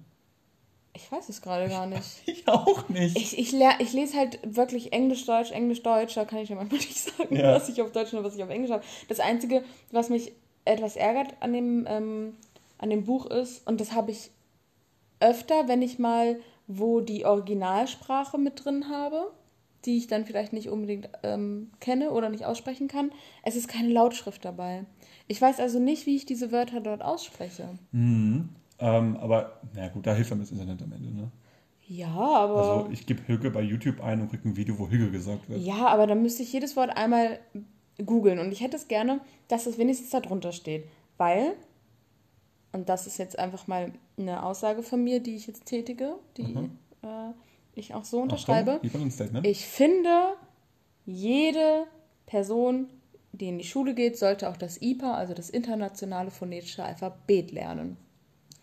[0.93, 2.03] Ich weiß es gerade gar nicht.
[2.25, 3.17] Ich auch nicht.
[3.17, 6.15] Ich, ich, lehr, ich lese halt wirklich Englisch-Deutsch, Englisch-Deutsch.
[6.15, 7.53] Da kann ich ja manchmal nicht sagen, Ja.
[7.55, 8.84] was ich auf Deutsch und was ich auf Englisch habe.
[9.07, 10.34] Das Einzige, was mich
[10.65, 12.36] etwas ärgert an dem, ähm,
[12.77, 14.31] an dem Buch ist, und das habe ich
[15.19, 19.31] öfter, wenn ich mal wo die Originalsprache mit drin habe,
[19.86, 23.12] die ich dann vielleicht nicht unbedingt ähm, kenne oder nicht aussprechen kann,
[23.43, 24.86] es ist keine Lautschrift dabei.
[25.32, 27.70] Ich weiß also nicht, wie ich diese Wörter dort ausspreche.
[27.94, 28.50] Mhm.
[28.80, 31.32] Ähm, aber, na gut, da hilft einem das Internet am Ende, ne?
[31.88, 32.58] Ja, aber.
[32.58, 35.62] Also ich gebe Hügge bei YouTube ein und kriege ein Video, wo Hügge gesagt wird.
[35.62, 37.39] Ja, aber dann müsste ich jedes Wort einmal
[38.06, 38.39] googeln.
[38.39, 40.84] Und ich hätte es gerne, dass es wenigstens da drunter steht.
[41.17, 41.54] Weil,
[42.74, 46.44] und das ist jetzt einfach mal eine Aussage von mir, die ich jetzt tätige, die
[46.44, 46.78] Mhm.
[47.04, 47.32] äh,
[47.74, 48.82] ich auch so unterschreibe.
[48.84, 49.44] Achtung.
[49.44, 50.34] Ich finde,
[51.06, 51.86] jede
[52.26, 52.88] Person,
[53.34, 57.98] die in die Schule geht, sollte auch das IPA, also das internationale phonetische Alphabet lernen.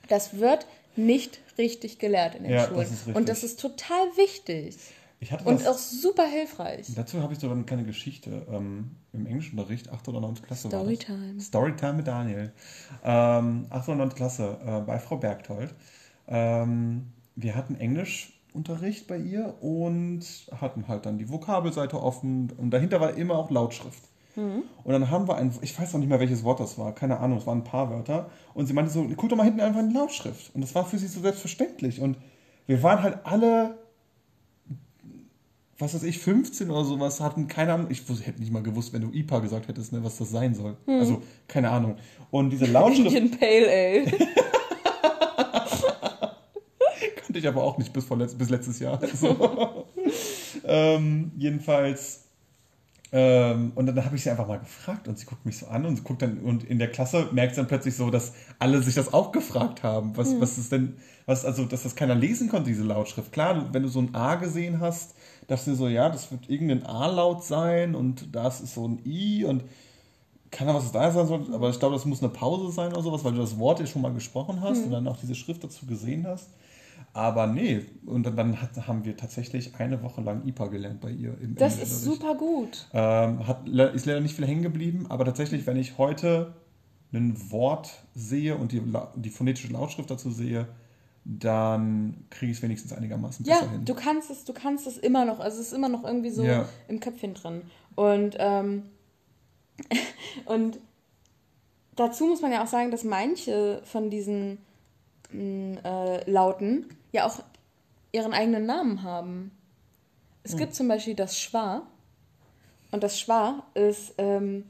[0.08, 2.80] Das wird nicht richtig gelehrt in den Ja, das Schulen.
[2.80, 3.14] richtig.
[3.16, 4.76] Und das ist total wichtig.
[5.44, 6.86] Und das, auch super hilfreich.
[6.94, 10.06] dazu habe ich sogar eine kleine Geschichte ähm, im Englischunterricht, 8.
[10.08, 10.42] oder 9.
[10.42, 10.94] Klasse war das.
[10.94, 11.40] Storytime.
[11.40, 12.52] Storytime mit Daniel.
[13.02, 13.88] Ähm, 8.
[13.88, 14.14] oder 9.
[14.14, 15.74] Klasse äh, bei Frau Bergtold.
[16.28, 20.22] Ähm, wir hatten Englischunterricht bei ihr und
[20.60, 24.02] hatten halt dann die Vokabelseite offen und dahinter war immer auch Lautschrift.
[24.38, 27.18] Und dann haben wir ein, ich weiß noch nicht mehr, welches Wort das war, keine
[27.18, 28.30] Ahnung, es waren ein paar Wörter.
[28.54, 30.54] Und sie meinte so, guck doch mal hinten einfach in die Lautschrift.
[30.54, 32.00] Und das war für sie so selbstverständlich.
[32.00, 32.16] Und
[32.66, 33.78] wir waren halt alle,
[35.78, 39.02] was weiß ich, 15 oder sowas, hatten keine Ahnung, ich hätte nicht mal gewusst, wenn
[39.02, 40.76] du IPA gesagt hättest, ne, was das sein soll.
[40.86, 41.96] Also, keine Ahnung.
[42.30, 44.12] Und diese Lautschrift Indian Pale Ale.
[47.28, 49.00] kannte ich aber auch nicht bis, vor letzt, bis letztes Jahr.
[49.14, 49.86] So.
[50.64, 52.27] ähm, jedenfalls,
[53.10, 55.86] ähm, und dann habe ich sie einfach mal gefragt und sie guckt mich so an
[55.86, 58.82] und sie guckt dann, und in der Klasse merkt sie dann plötzlich so, dass alle
[58.82, 60.16] sich das auch gefragt haben.
[60.16, 63.32] Was, was ist denn, was, also, dass das keiner lesen konnte, diese Lautschrift.
[63.32, 65.14] Klar, wenn du so ein A gesehen hast,
[65.46, 69.44] dachte du so, ja, das wird irgendein A-Laut sein und das ist so ein I
[69.44, 69.64] und
[70.50, 72.92] keine Ahnung, was es da sein soll, aber ich glaube, das muss eine Pause sein
[72.92, 75.34] oder sowas, weil du das Wort ja schon mal gesprochen hast und dann auch diese
[75.34, 76.48] Schrift dazu gesehen hast.
[77.18, 81.36] Aber nee, und dann, hat, haben wir tatsächlich eine Woche lang IPA gelernt bei ihr.
[81.40, 82.20] Im Das ist Englischunterricht.
[82.20, 82.88] super gut.
[82.92, 86.54] Ähm, hat, ist leider nicht viel hängen geblieben, aber tatsächlich, wenn ich heute
[87.12, 88.80] ein Wort sehe und die,
[89.16, 90.68] die phonetische Lautschrift dazu sehe,
[91.24, 93.84] dann kriege ich es wenigstens einigermaßen Ja, besser hin.
[93.84, 96.44] du kannst es, du kannst es immer noch, also es ist immer noch irgendwie so
[96.44, 96.68] Ja.
[96.86, 97.62] im Köpfchen drin.
[97.96, 98.84] Und, ähm,
[100.44, 100.78] und
[101.96, 104.58] dazu muss man ja auch sagen, dass manche von diesen
[105.32, 107.40] mh, äh, Lauten ja auch
[108.12, 109.50] ihren eigenen Namen haben.
[110.42, 110.58] Es Hm.
[110.58, 111.82] gibt zum Beispiel das Schwa.
[112.90, 114.64] Und das Schwa ist ähm,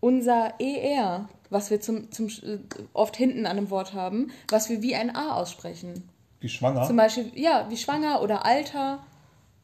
[0.00, 2.58] unser ER, was wir zum, zum, äh,
[2.94, 6.08] oft hinten an einem Wort haben, was wir wie ein A aussprechen.
[6.40, 6.86] Wie schwanger.
[6.86, 9.00] Zum Beispiel, ja, wie schwanger oder Alter.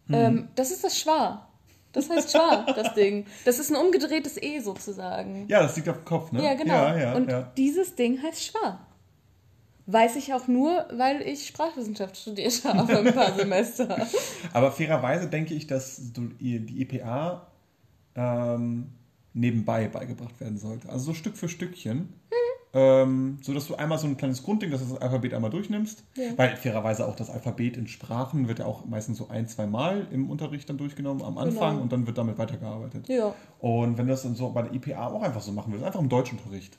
[0.08, 0.14] Mhm.
[0.14, 1.48] Ähm, das ist das Schwa.
[1.92, 3.24] Das heißt Schwa, das Ding.
[3.46, 5.46] Das ist ein umgedrehtes E sozusagen.
[5.48, 6.44] ja, das liegt auf dem Kopf, ne?
[6.44, 6.74] Ja, genau.
[6.74, 7.50] Ja, ja, Und ja.
[7.56, 8.78] dieses Ding heißt Schwa.
[9.86, 14.04] Weiß ich auch nur, weil ich Sprachwissenschaft studiert habe ein paar Semester.
[14.52, 17.46] Aber fairerweise denke ich, dass die EPA
[18.16, 18.88] ähm,
[19.32, 20.88] nebenbei beigebracht werden sollte.
[20.88, 22.08] Also so Stück für Stückchen.
[22.72, 26.02] Ähm, so dass du einmal so ein kleines Grundding, dass du das Alphabet einmal durchnimmst.
[26.14, 26.24] Ja.
[26.36, 30.06] Weil fairerweise auch das Alphabet in Sprachen wird ja auch meistens so ein, zwei Mal
[30.10, 31.82] im Unterricht dann durchgenommen am Anfang Genau.
[31.82, 33.08] und dann wird damit weitergearbeitet.
[33.08, 33.34] Ja.
[33.60, 36.00] Und wenn du das dann so bei der IPA auch einfach so machen willst, einfach
[36.00, 36.76] im Deutschunterricht.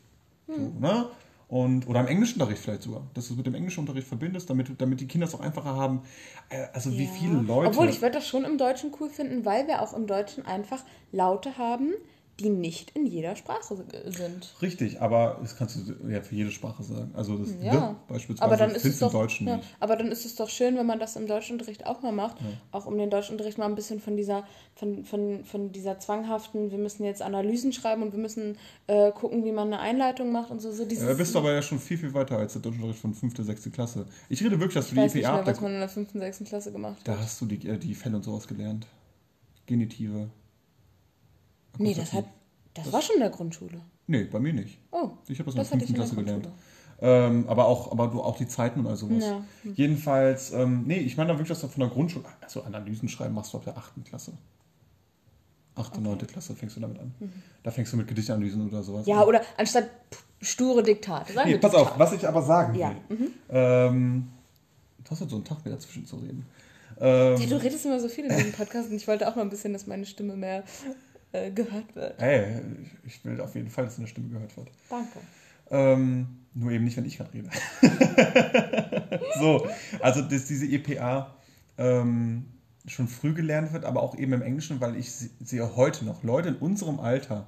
[0.48, 0.56] Hm.
[0.56, 1.06] So, ne?
[1.50, 5.00] Und, oder im Englischunterricht vielleicht sogar, dass du es mit dem Englischunterricht verbindest, damit, damit
[5.00, 6.02] die Kinder es auch einfacher haben.
[6.50, 7.10] Äh, Also wie Ja.
[7.10, 7.70] viele Leute.
[7.70, 10.84] Obwohl, ich würde das schon im Deutschen cool finden, weil wir auch im Deutschen einfach
[11.14, 11.94] Laute haben,
[12.40, 14.54] die nicht in jeder Sprache äh, sind.
[14.62, 17.12] Richtig, aber das kannst du ja für jede Sprache sagen.
[17.16, 17.96] Also das Ja.
[18.08, 19.68] the beispielsweise Aber dann ist es doch, im Deutschen ja, nicht.
[19.80, 22.38] aber dann ist es doch schön, wenn man das im Deutschunterricht auch mal macht,
[22.72, 24.44] auch um den Deutschunterricht mal ein bisschen von dieser,
[24.76, 29.44] von, von, von dieser zwanghaften, wir müssen jetzt Analysen schreiben und wir müssen äh, gucken,
[29.44, 30.72] wie man eine Einleitung macht und so.
[30.72, 33.14] so dieses, Da bist du aber ja schon viel, viel weiter als der Deutschunterricht von
[33.16, 33.72] 5., 6.
[33.72, 34.06] Klasse.
[34.30, 35.62] Ich rede wirklich, dass du ich weiß die nicht IPA mehr, was abdeckst.
[35.64, 36.14] man in der 5.
[36.14, 36.44] und 6.
[36.46, 37.20] Klasse gemacht Da hat.
[37.22, 38.86] hast du die, äh, die Fälle und sowas gelernt.
[39.66, 40.30] Genitive.
[41.80, 42.26] Nee, das hat,
[42.74, 43.82] das war schon in der Grundschule.
[44.08, 44.80] Nee, bei mir nicht.
[44.92, 45.98] Oh, Ich habe das, das in der ich in 5.
[45.98, 46.50] der Klasse gelernt.
[47.00, 49.24] Ähm, aber auch, aber du auch die Zeiten und all sowas.
[49.24, 49.44] Ja.
[49.76, 53.36] Jedenfalls, ähm, nee, ich meine da wirklich, dass du von der Grundschule, also Analysen schreiben
[53.36, 54.04] machst du ab der 8.
[54.06, 54.34] Klasse.
[55.76, 55.98] 8.
[55.98, 56.18] und 9.
[56.26, 57.14] Klasse fängst du damit an.
[57.62, 59.12] Da fängst du mit Gedichtanalysen oder sowas Mhm.
[59.12, 59.28] Ja, an.
[59.28, 59.90] oder anstatt
[60.42, 61.34] sture Diktate.
[61.34, 61.92] Sagen Nee, pass Diktate.
[61.92, 62.80] auf, was ich aber sagen will.
[62.82, 62.96] Ja.
[63.10, 63.28] Mhm.
[63.50, 64.28] Ähm,
[65.04, 66.46] du hast halt so einen Tag mir dazwischen zu reden.
[67.00, 69.44] Ähm, Ja, du redest immer so viel in diesem Podcast und ich wollte auch mal
[69.44, 70.64] ein bisschen, dass meine Stimme mehr
[71.46, 72.22] äh, gehört wird.
[72.22, 72.62] Ey,
[73.06, 74.70] ich will auf jeden Fall, dass eine Stimme gehört wird.
[74.90, 75.20] Danke.
[75.70, 77.50] Ähm, nur eben nicht, wenn ich gerade rede.
[79.40, 79.68] so,
[80.00, 81.36] also dass diese EPA
[81.78, 82.46] ähm,
[82.88, 86.24] schon früh gelernt wird, aber auch eben im Englischen, weil ich se- sehe heute noch
[86.24, 87.48] Leute in unserem Alter,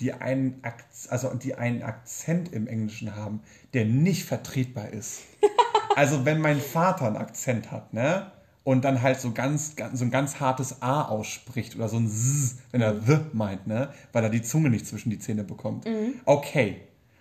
[0.00, 3.40] die einen, Akz also die einen Akzent im Englischen haben,
[3.72, 5.22] der nicht vertretbar ist.
[5.96, 8.32] Also wenn mein Vater einen Akzent hat, ne?
[8.64, 12.08] Und dann halt so ganz, ganz so ein ganz hartes A ausspricht oder so ein
[12.08, 13.90] Z, wenn er the meint, ne?
[14.12, 15.86] Weil er die Zunge nicht zwischen die Zähne bekommt.
[16.24, 16.80] Okay.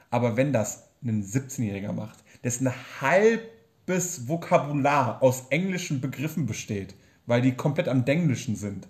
[0.09, 7.53] Aber wenn das ein 17-Jähriger macht, dessen halbes Vokabular aus englischen Begriffen besteht, weil die
[7.55, 8.87] komplett am Denglischen sind,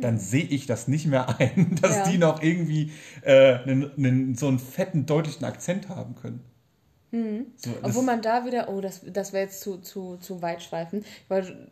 [0.00, 2.08] dann sehe ich das nicht mehr ein, dass Ja.
[2.10, 2.92] die noch irgendwie
[3.22, 6.40] äh, einen, einen, so einen fetten, deutlichen Akzent haben können.
[7.56, 10.62] So, das- Obwohl man da wieder, oh, das, das wäre jetzt zu, zu, zu weit
[10.62, 11.04] schweifend.
[11.06, 11.70] Ich wollte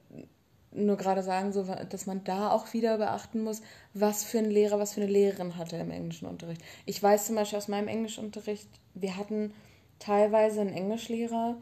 [0.70, 3.60] nur gerade sagen, so, dass man da auch wieder beachten muss,
[3.92, 6.62] was für ein Lehrer, was für eine Lehrerin hatte im englischen Unterricht.
[6.86, 9.52] Ich weiß zum Beispiel aus meinem Englischunterricht, wir hatten
[9.98, 11.56] teilweise einen Englischlehrer,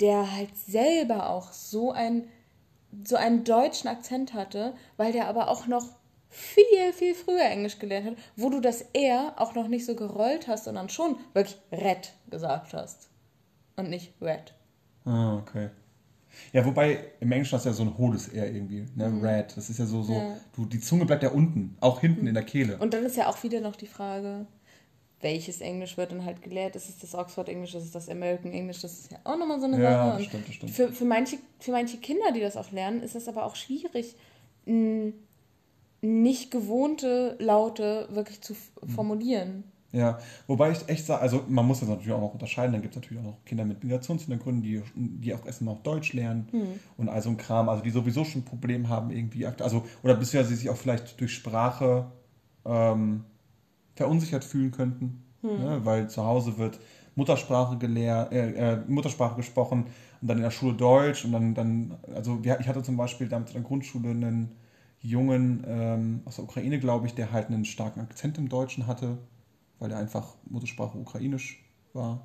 [0.00, 2.28] der halt selber auch so, ein,
[3.04, 5.86] so einen deutschen Akzent hatte, weil der aber auch noch
[6.30, 10.46] viel, viel früher Englisch gelernt hat, wo du das R auch noch nicht so gerollt
[10.48, 13.08] hast, sondern schon wirklich red gesagt hast.
[13.76, 14.54] Und nicht red.
[15.04, 15.70] Ah, okay.
[16.52, 19.20] Ja, wobei im Englischen hast du ja so ein hohles R irgendwie, ne?
[19.22, 19.56] Red.
[19.56, 20.18] Das ist ja so, so, Mhm.
[20.18, 20.36] Ja.
[20.54, 22.76] du, die Zunge bleibt ja unten, auch hinten in der Kehle.
[22.78, 24.46] Und dann ist ja auch wieder noch die Frage,
[25.20, 26.76] welches Englisch wird dann halt gelehrt?
[26.76, 28.80] Ist es das Oxford Englisch, ist es das American English?
[28.80, 30.18] Das ist ja auch nochmal so eine Ja, Sache.
[30.18, 30.72] das stimmt, das stimmt.
[30.72, 34.14] Für, für, manche, für manche Kinder, die das auch lernen, ist es aber auch schwierig,
[36.02, 39.64] nicht gewohnte Laute wirklich zu Mhm.
[39.92, 42.94] Ja, wobei ich echt sage, also man muss das natürlich auch noch unterscheiden, dann gibt
[42.94, 46.48] es natürlich auch noch Kinder mit Migrationshintergründen, die, die auch erstmal auch Deutsch lernen
[46.96, 50.14] und all so ein Kram, also die sowieso schon ein Problem haben irgendwie, also oder
[50.14, 52.06] beziehungsweise sich auch vielleicht durch Sprache
[52.64, 53.24] ähm,
[53.96, 55.24] verunsichert fühlen könnten,
[55.56, 55.80] ne?
[55.84, 56.78] weil zu Hause wird
[57.16, 59.86] Muttersprache gelehrt, äh, äh, Muttersprache gesprochen
[60.22, 63.28] und dann in der Schule Deutsch und dann, dann also wir, ich hatte zum Beispiel
[63.28, 64.52] damals in der Grundschule einen
[65.02, 69.18] Jungen ähm, aus der Ukraine, glaube ich, der halt einen starken Akzent im Deutschen hatte,
[69.80, 72.20] weil er einfach Muttersprache ukrainisch war.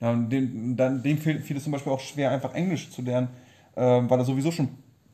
[0.00, 3.02] Ja, und dem, dann, dem fiel, fiel es zum Beispiel auch schwer, einfach Englisch zu
[3.02, 3.28] lernen,
[3.76, 4.68] ähm, weil er sowieso schon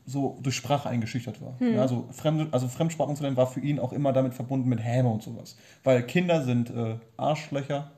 [0.05, 1.55] so durch Sprache eingeschüchtert war.
[1.59, 4.79] Ja, also, Fremde, also Fremdsprachen zu lernen war für ihn auch immer damit verbunden mit
[4.79, 5.57] Häme und sowas.
[5.83, 7.91] Weil Kinder sind äh, Arschlöcher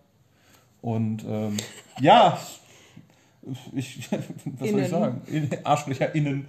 [0.82, 1.58] und ähm,
[2.00, 2.38] ja,
[3.73, 4.19] ich, was
[4.60, 4.84] soll Innen.
[4.84, 5.21] ich sagen?
[5.27, 6.47] In, Arschlöcher innen.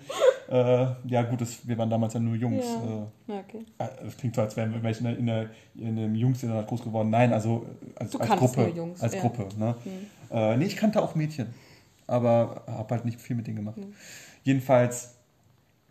[0.48, 2.64] Äh, ja gut, das, wir waren damals ja nur Jungs.
[2.64, 3.34] Ja.
[3.34, 3.64] Äh, okay.
[3.78, 7.10] äh, Es klingt so, als wären wir welche in, der- in, einem Jungs-Internat groß geworden.
[7.10, 8.72] Nein, also äh, als, Du als Gruppe.
[8.76, 9.20] Jungs, als ja.
[9.20, 9.48] Gruppe.
[9.58, 9.74] Ne?
[10.30, 11.46] Äh, nee, ich kannte auch Mädchen.
[12.06, 13.78] Aber habe halt nicht viel mit denen gemacht.
[14.42, 15.14] Jedenfalls,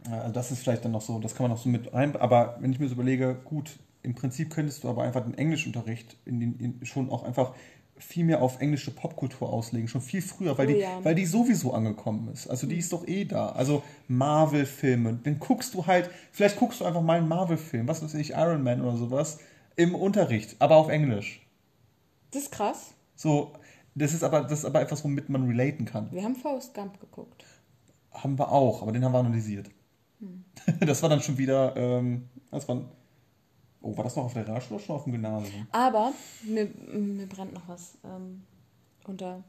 [0.08, 2.16] äh, also das ist vielleicht dann noch so, das kann man noch so mit rein.
[2.18, 3.72] Aber wenn ich mir so überlege, gut,
[4.04, 7.54] im Prinzip könntest du aber einfach den Englischunterricht in den, in, schon auch einfach
[7.98, 11.04] viel mehr auf englische Popkultur auslegen, schon viel früher, weil, Oh die, ja.
[11.04, 12.48] weil die sowieso angekommen ist.
[12.48, 13.50] Also die ist doch eh da.
[13.50, 18.16] Also Marvel-Filme, dann guckst du halt, vielleicht guckst du einfach mal einen Marvel-Film, was weiß
[18.16, 19.40] ich, Iron Man oder sowas,
[19.76, 21.46] im Unterricht, aber auf Englisch.
[22.32, 22.94] Das ist krass.
[23.16, 23.54] So,
[23.96, 26.12] das ist aber, das ist aber etwas, womit man relaten kann.
[26.12, 27.46] Wir haben Forrest Gump geguckt.
[28.12, 29.70] Haben wir auch, aber den haben wir analysiert.
[30.20, 30.44] Hm.
[30.86, 32.82] Das war dann schon wieder, ähm, das war,
[33.84, 35.68] Oh, war das noch auf der Realschule oder schon auf dem Gymnasium?
[35.72, 38.42] Aber mir, mir brennt noch was ähm,
[39.06, 39.44] unter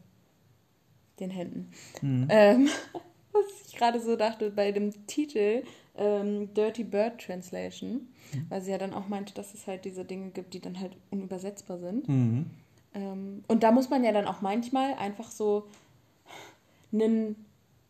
[1.20, 1.70] den Händen.
[2.02, 2.26] Mhm.
[2.28, 2.68] Ähm,
[3.32, 5.62] was ich gerade so dachte bei dem Titel
[5.96, 8.46] ähm, Dirty Bird Translation, Mhm.
[8.48, 10.96] weil sie ja dann auch meinte, dass es halt diese Dinge gibt, die dann halt
[11.10, 12.08] unübersetzbar sind.
[12.08, 12.46] Mhm.
[13.48, 15.66] Und da muss man ja dann auch manchmal einfach so
[16.92, 17.44] einen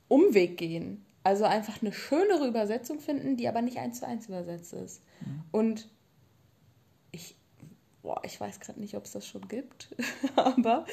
[0.09, 1.05] Umweg gehen.
[1.23, 5.01] Also einfach eine schönere Übersetzung finden, die aber nicht eins zu eins übersetzt ist.
[5.53, 5.89] Und
[7.15, 7.37] ich,
[8.03, 9.95] boah, ich weiß gerade nicht, ob es das schon gibt,
[10.37, 10.85] aber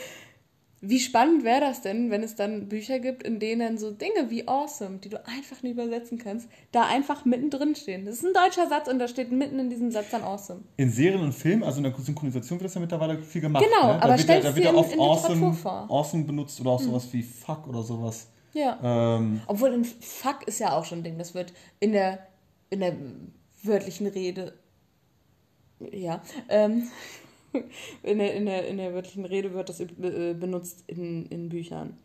[0.83, 4.47] wie spannend wäre das denn, wenn es dann Bücher gibt, in denen so Dinge wie
[4.47, 8.05] awesome, die du einfach nicht übersetzen kannst, da einfach mittendrin stehen.
[8.05, 10.61] Das ist ein deutscher Satz und da steht mitten in diesem Satz dann awesome.
[10.77, 13.63] In Serien und Filmen, also in der Synchronisation wird das ja mittlerweile viel gemacht.
[13.63, 14.01] Genau, ne?
[14.01, 15.51] aber stell's da wird ja oft awesome.
[15.51, 15.67] Hm.
[15.67, 18.27] awesome benutzt oder auch sowas wie fuck oder sowas.
[18.53, 19.17] Ja.
[19.17, 21.17] Ähm, Obwohl ein Fuck ist ja auch schon ein Ding.
[21.17, 22.27] Das wird in der,
[22.69, 22.95] in der
[23.63, 24.53] wörtlichen Rede.
[25.91, 26.21] Ja.
[26.49, 26.83] Ähm,
[28.03, 31.97] in, der, in, der, in der wörtlichen Rede wird das äh, benutzt in, in Büchern.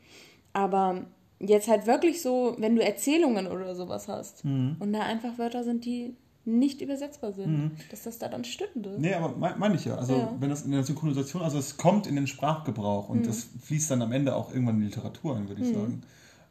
[0.53, 1.05] Aber
[1.39, 4.77] jetzt halt wirklich so, wenn du Erzählungen oder sowas hast Mhm.
[4.79, 6.15] und da einfach Wörter sind, die
[6.49, 8.95] nicht übersetzbar sind, dass das da dann stünde.
[8.99, 9.97] Nee, aber meine mein ich ja.
[9.97, 10.37] Also Ja.
[10.39, 13.17] wenn das in der Synchronisation, also es kommt in den Sprachgebrauch Mhm.
[13.17, 16.03] und es fließt dann am Ende auch irgendwann in die Literatur ein, würde ich sagen.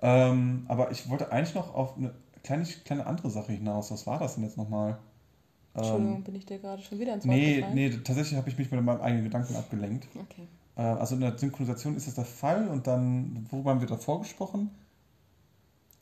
[0.02, 3.90] Ähm, aber ich wollte eigentlich noch auf eine kleine, kleine andere Sache hinaus.
[3.90, 4.98] Was war das denn jetzt nochmal?
[5.76, 7.76] Entschuldigung, bin ich dir gerade schon wieder ins Wort Ähm, Nee, gefallen?
[7.76, 10.08] nee, tatsächlich habe ich mich mit meinem eigenen Gedanken abgelenkt.
[10.16, 10.48] Okay.
[10.78, 14.22] Äh, also in der Synchronisation ist das der Fall und dann, worüber haben wir davor
[14.22, 14.72] gesprochen?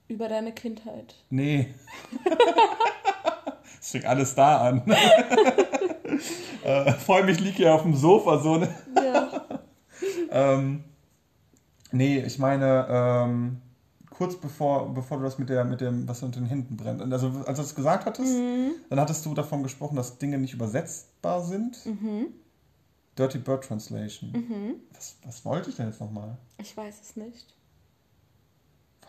[0.08, 1.16] Über deine Kindheit.
[1.30, 1.74] Nee.
[3.82, 4.82] Es fängt alles da an.
[6.64, 8.56] äh, vor allem, ich liege hier auf dem Sofa so.
[8.58, 8.70] Ne?
[8.96, 9.30] Ja.
[10.32, 10.84] Ähm,
[11.92, 13.62] nee, ich meine, ähm,
[14.14, 17.28] kurz bevor, bevor du das mit, der, mit dem, was unter den Händen brennt, also
[17.46, 18.34] als du das gesagt hattest,
[18.90, 21.78] dann hattest du davon gesprochen, dass Dinge nicht übersetzbar sind.
[23.18, 24.80] Dirty Bird Translation.
[24.94, 26.38] Was, was wollte ich denn jetzt nochmal?
[26.58, 27.56] Ich weiß es nicht.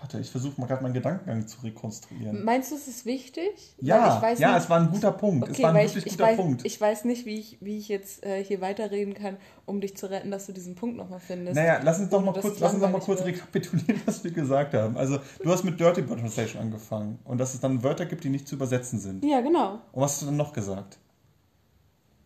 [0.04, 2.44] Warte, ich versuche mal gerade meinen Gedankengang zu rekonstruieren.
[2.44, 3.74] Meinst du, es ist wichtig?
[3.80, 5.48] Ja, ich weiß ja, nicht, es war ein guter Punkt.
[5.48, 6.66] es okay, war ein wirklich ich, ich, guter weiß, Punkt.
[6.66, 10.10] ich weiß nicht, wie ich, wie ich jetzt äh, hier weiterreden kann, um dich zu
[10.10, 11.56] retten, dass du diesen Punkt nochmal findest.
[11.56, 13.28] Naja, lass uns doch mal kurz, es lass uns doch mal kurz wird.
[13.28, 14.98] rekapitulieren, was wir gesagt haben.
[14.98, 18.28] Also, du hast mit Dirty Bird Translation angefangen und dass es dann Wörter gibt, die
[18.28, 19.24] nicht zu übersetzen sind.
[19.24, 19.78] Ja, genau.
[19.92, 20.98] Und was hast du dann noch gesagt?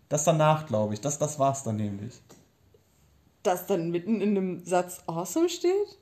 [0.08, 1.00] Das danach, glaube ich.
[1.00, 2.20] Das, das war's dann nämlich.
[3.44, 5.96] Dass dann mitten in einem Satz awesome steht?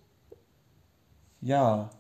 [1.41, 1.91] Ja.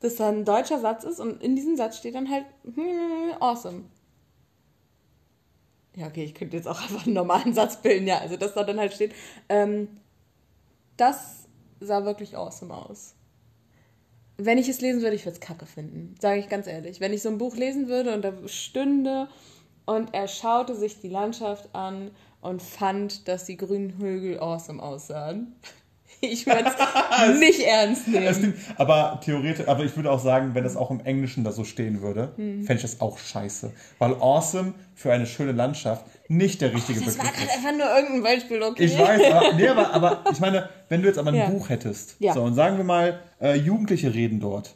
[0.00, 3.84] Dass da ein deutscher Satz ist und in diesem Satz steht dann halt hm, awesome.
[5.96, 8.18] Ja, okay, ich könnte jetzt auch einfach einen normalen Satz bilden, ja.
[8.18, 9.14] Also, dass da dann halt steht,
[9.48, 9.88] ähm,
[10.96, 11.48] das
[11.80, 13.14] sah wirklich awesome aus.
[14.36, 16.14] Wenn ich es lesen würde, ich würde es kacke finden.
[16.18, 17.00] Sage ich ganz ehrlich.
[17.00, 19.28] Wenn ich so ein Buch lesen würde und da stünde
[19.84, 22.10] und er schaute sich die Landschaft an
[22.40, 25.56] und fand, dass die grünen Hügel awesome aussahen.
[26.22, 26.64] Ich würde
[27.32, 28.32] es nicht ernst nehmen.
[28.34, 31.64] klingt, aber theoretisch, aber ich würde auch sagen, wenn das auch im Englischen da so
[31.64, 32.64] stehen würde, Hm.
[32.64, 33.72] fände ich das auch scheiße.
[33.98, 37.56] Weil awesome für eine schöne Landschaft nicht der richtige Das war Begriff gerade ist.
[37.56, 38.84] einfach nur irgendein Beispiel, okay?
[38.84, 41.48] Ich weiß, aber, nee, aber, aber ich meine, wenn du jetzt aber ein Ja.
[41.48, 42.34] Buch hättest, Ja.
[42.34, 44.74] so, und sagen wir mal, äh, Jugendliche reden dort.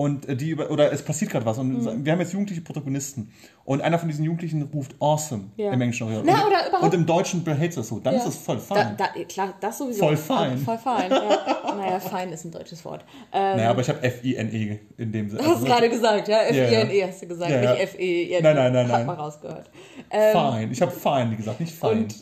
[0.00, 2.04] Und äh, die über, oder es passiert gerade was und Mhm.
[2.04, 3.32] wir haben jetzt jugendliche Protagonisten
[3.64, 5.72] und einer von diesen Jugendlichen ruft awesome Ja.
[5.72, 6.24] im Englischen Original.
[6.36, 8.20] Na, und, oder überhaupt- und im Deutschen behält das so, dann Ja.
[8.20, 8.96] ist das voll Da, fein.
[8.96, 9.98] da, klar, das sowieso.
[10.06, 10.56] Voll fein.
[10.58, 11.74] Voll fein, ja.
[11.76, 13.04] Naja, fein ist ein deutsches Wort.
[13.32, 15.42] Ähm, naja, aber ich habe F-I-N-E in dem Sinne.
[15.42, 16.42] du hast Also, gerade gesagt, ja?
[16.42, 17.72] F-I-N-E hast du gesagt, Ja, ja.
[17.72, 18.42] nicht F-E-N.
[18.44, 19.06] Nein, nein, nein, Hat nein.
[19.06, 19.68] mal rausgehört.
[20.12, 20.70] Ähm, fein.
[20.72, 21.98] Ich habe fein gesagt, nicht fein.
[22.04, 22.14] Und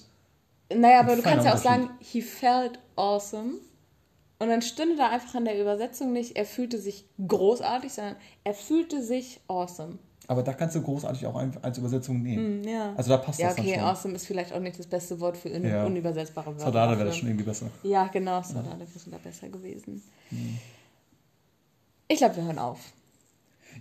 [0.75, 3.51] naja, aber du kannst ja auch sagen, he felt awesome.
[4.39, 8.53] Und dann stünde da einfach in der Übersetzung nicht, er fühlte sich großartig, sondern er
[8.55, 9.99] fühlte sich awesome.
[10.29, 12.63] aber da kannst du großartig auch als Übersetzung nehmen.
[12.65, 12.93] Hm, ja.
[12.97, 13.85] Also da passt ja, das dann okay, schon.
[13.85, 15.87] awesome ist vielleicht auch nicht das beste Wort für un Ja.
[15.87, 16.65] unübersetzbare Wörter.
[16.65, 17.67] Soldaten wäre das schon irgendwie besser.
[17.83, 20.03] Ja, genau, Soldaten wäre da besser gewesen.
[20.31, 20.59] Hm.
[22.09, 22.79] Ich glaube, wir hören auf.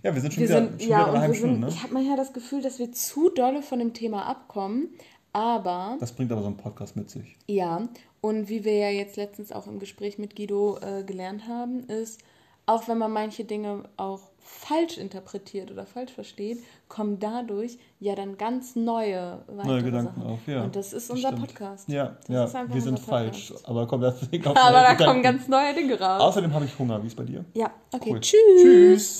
[0.02, 1.68] Ja, wir sind schon Wir wieder, sind, schon ja, wieder wir sind, Stunde, ne?
[1.68, 4.88] ich habe manchmal das Gefühl, dass wir zu dolle von dem Thema abkommen.
[5.36, 7.36] Aber, Das bringt aber so ein Podcast mit sich.
[7.46, 7.82] ja,
[8.22, 12.20] und wie wir ja jetzt letztens auch im Gespräch mit Guido äh, gelernt haben, ist,
[12.64, 18.36] auch wenn man manche Dinge auch falsch interpretiert oder falsch versteht, kommen dadurch ja dann
[18.38, 20.32] ganz neue, weitere Neue Gedanken Sachen.
[20.32, 20.64] auf, ja.
[20.64, 21.46] Und das ist unser stimmt.
[21.46, 21.88] Podcast.
[21.88, 23.52] Ja, Das ja wir sind falsch.
[23.64, 25.04] Aber komm, deswegen auf Aber da Gedanken.
[25.04, 26.20] kommen ganz neue Dinge raus.
[26.22, 27.00] Außerdem habe ich Hunger.
[27.02, 27.44] Wie ist bei dir?
[27.54, 28.10] ja, okay.
[28.12, 28.20] Cool.
[28.20, 28.62] Tschüss.
[28.62, 29.14] Tschüss.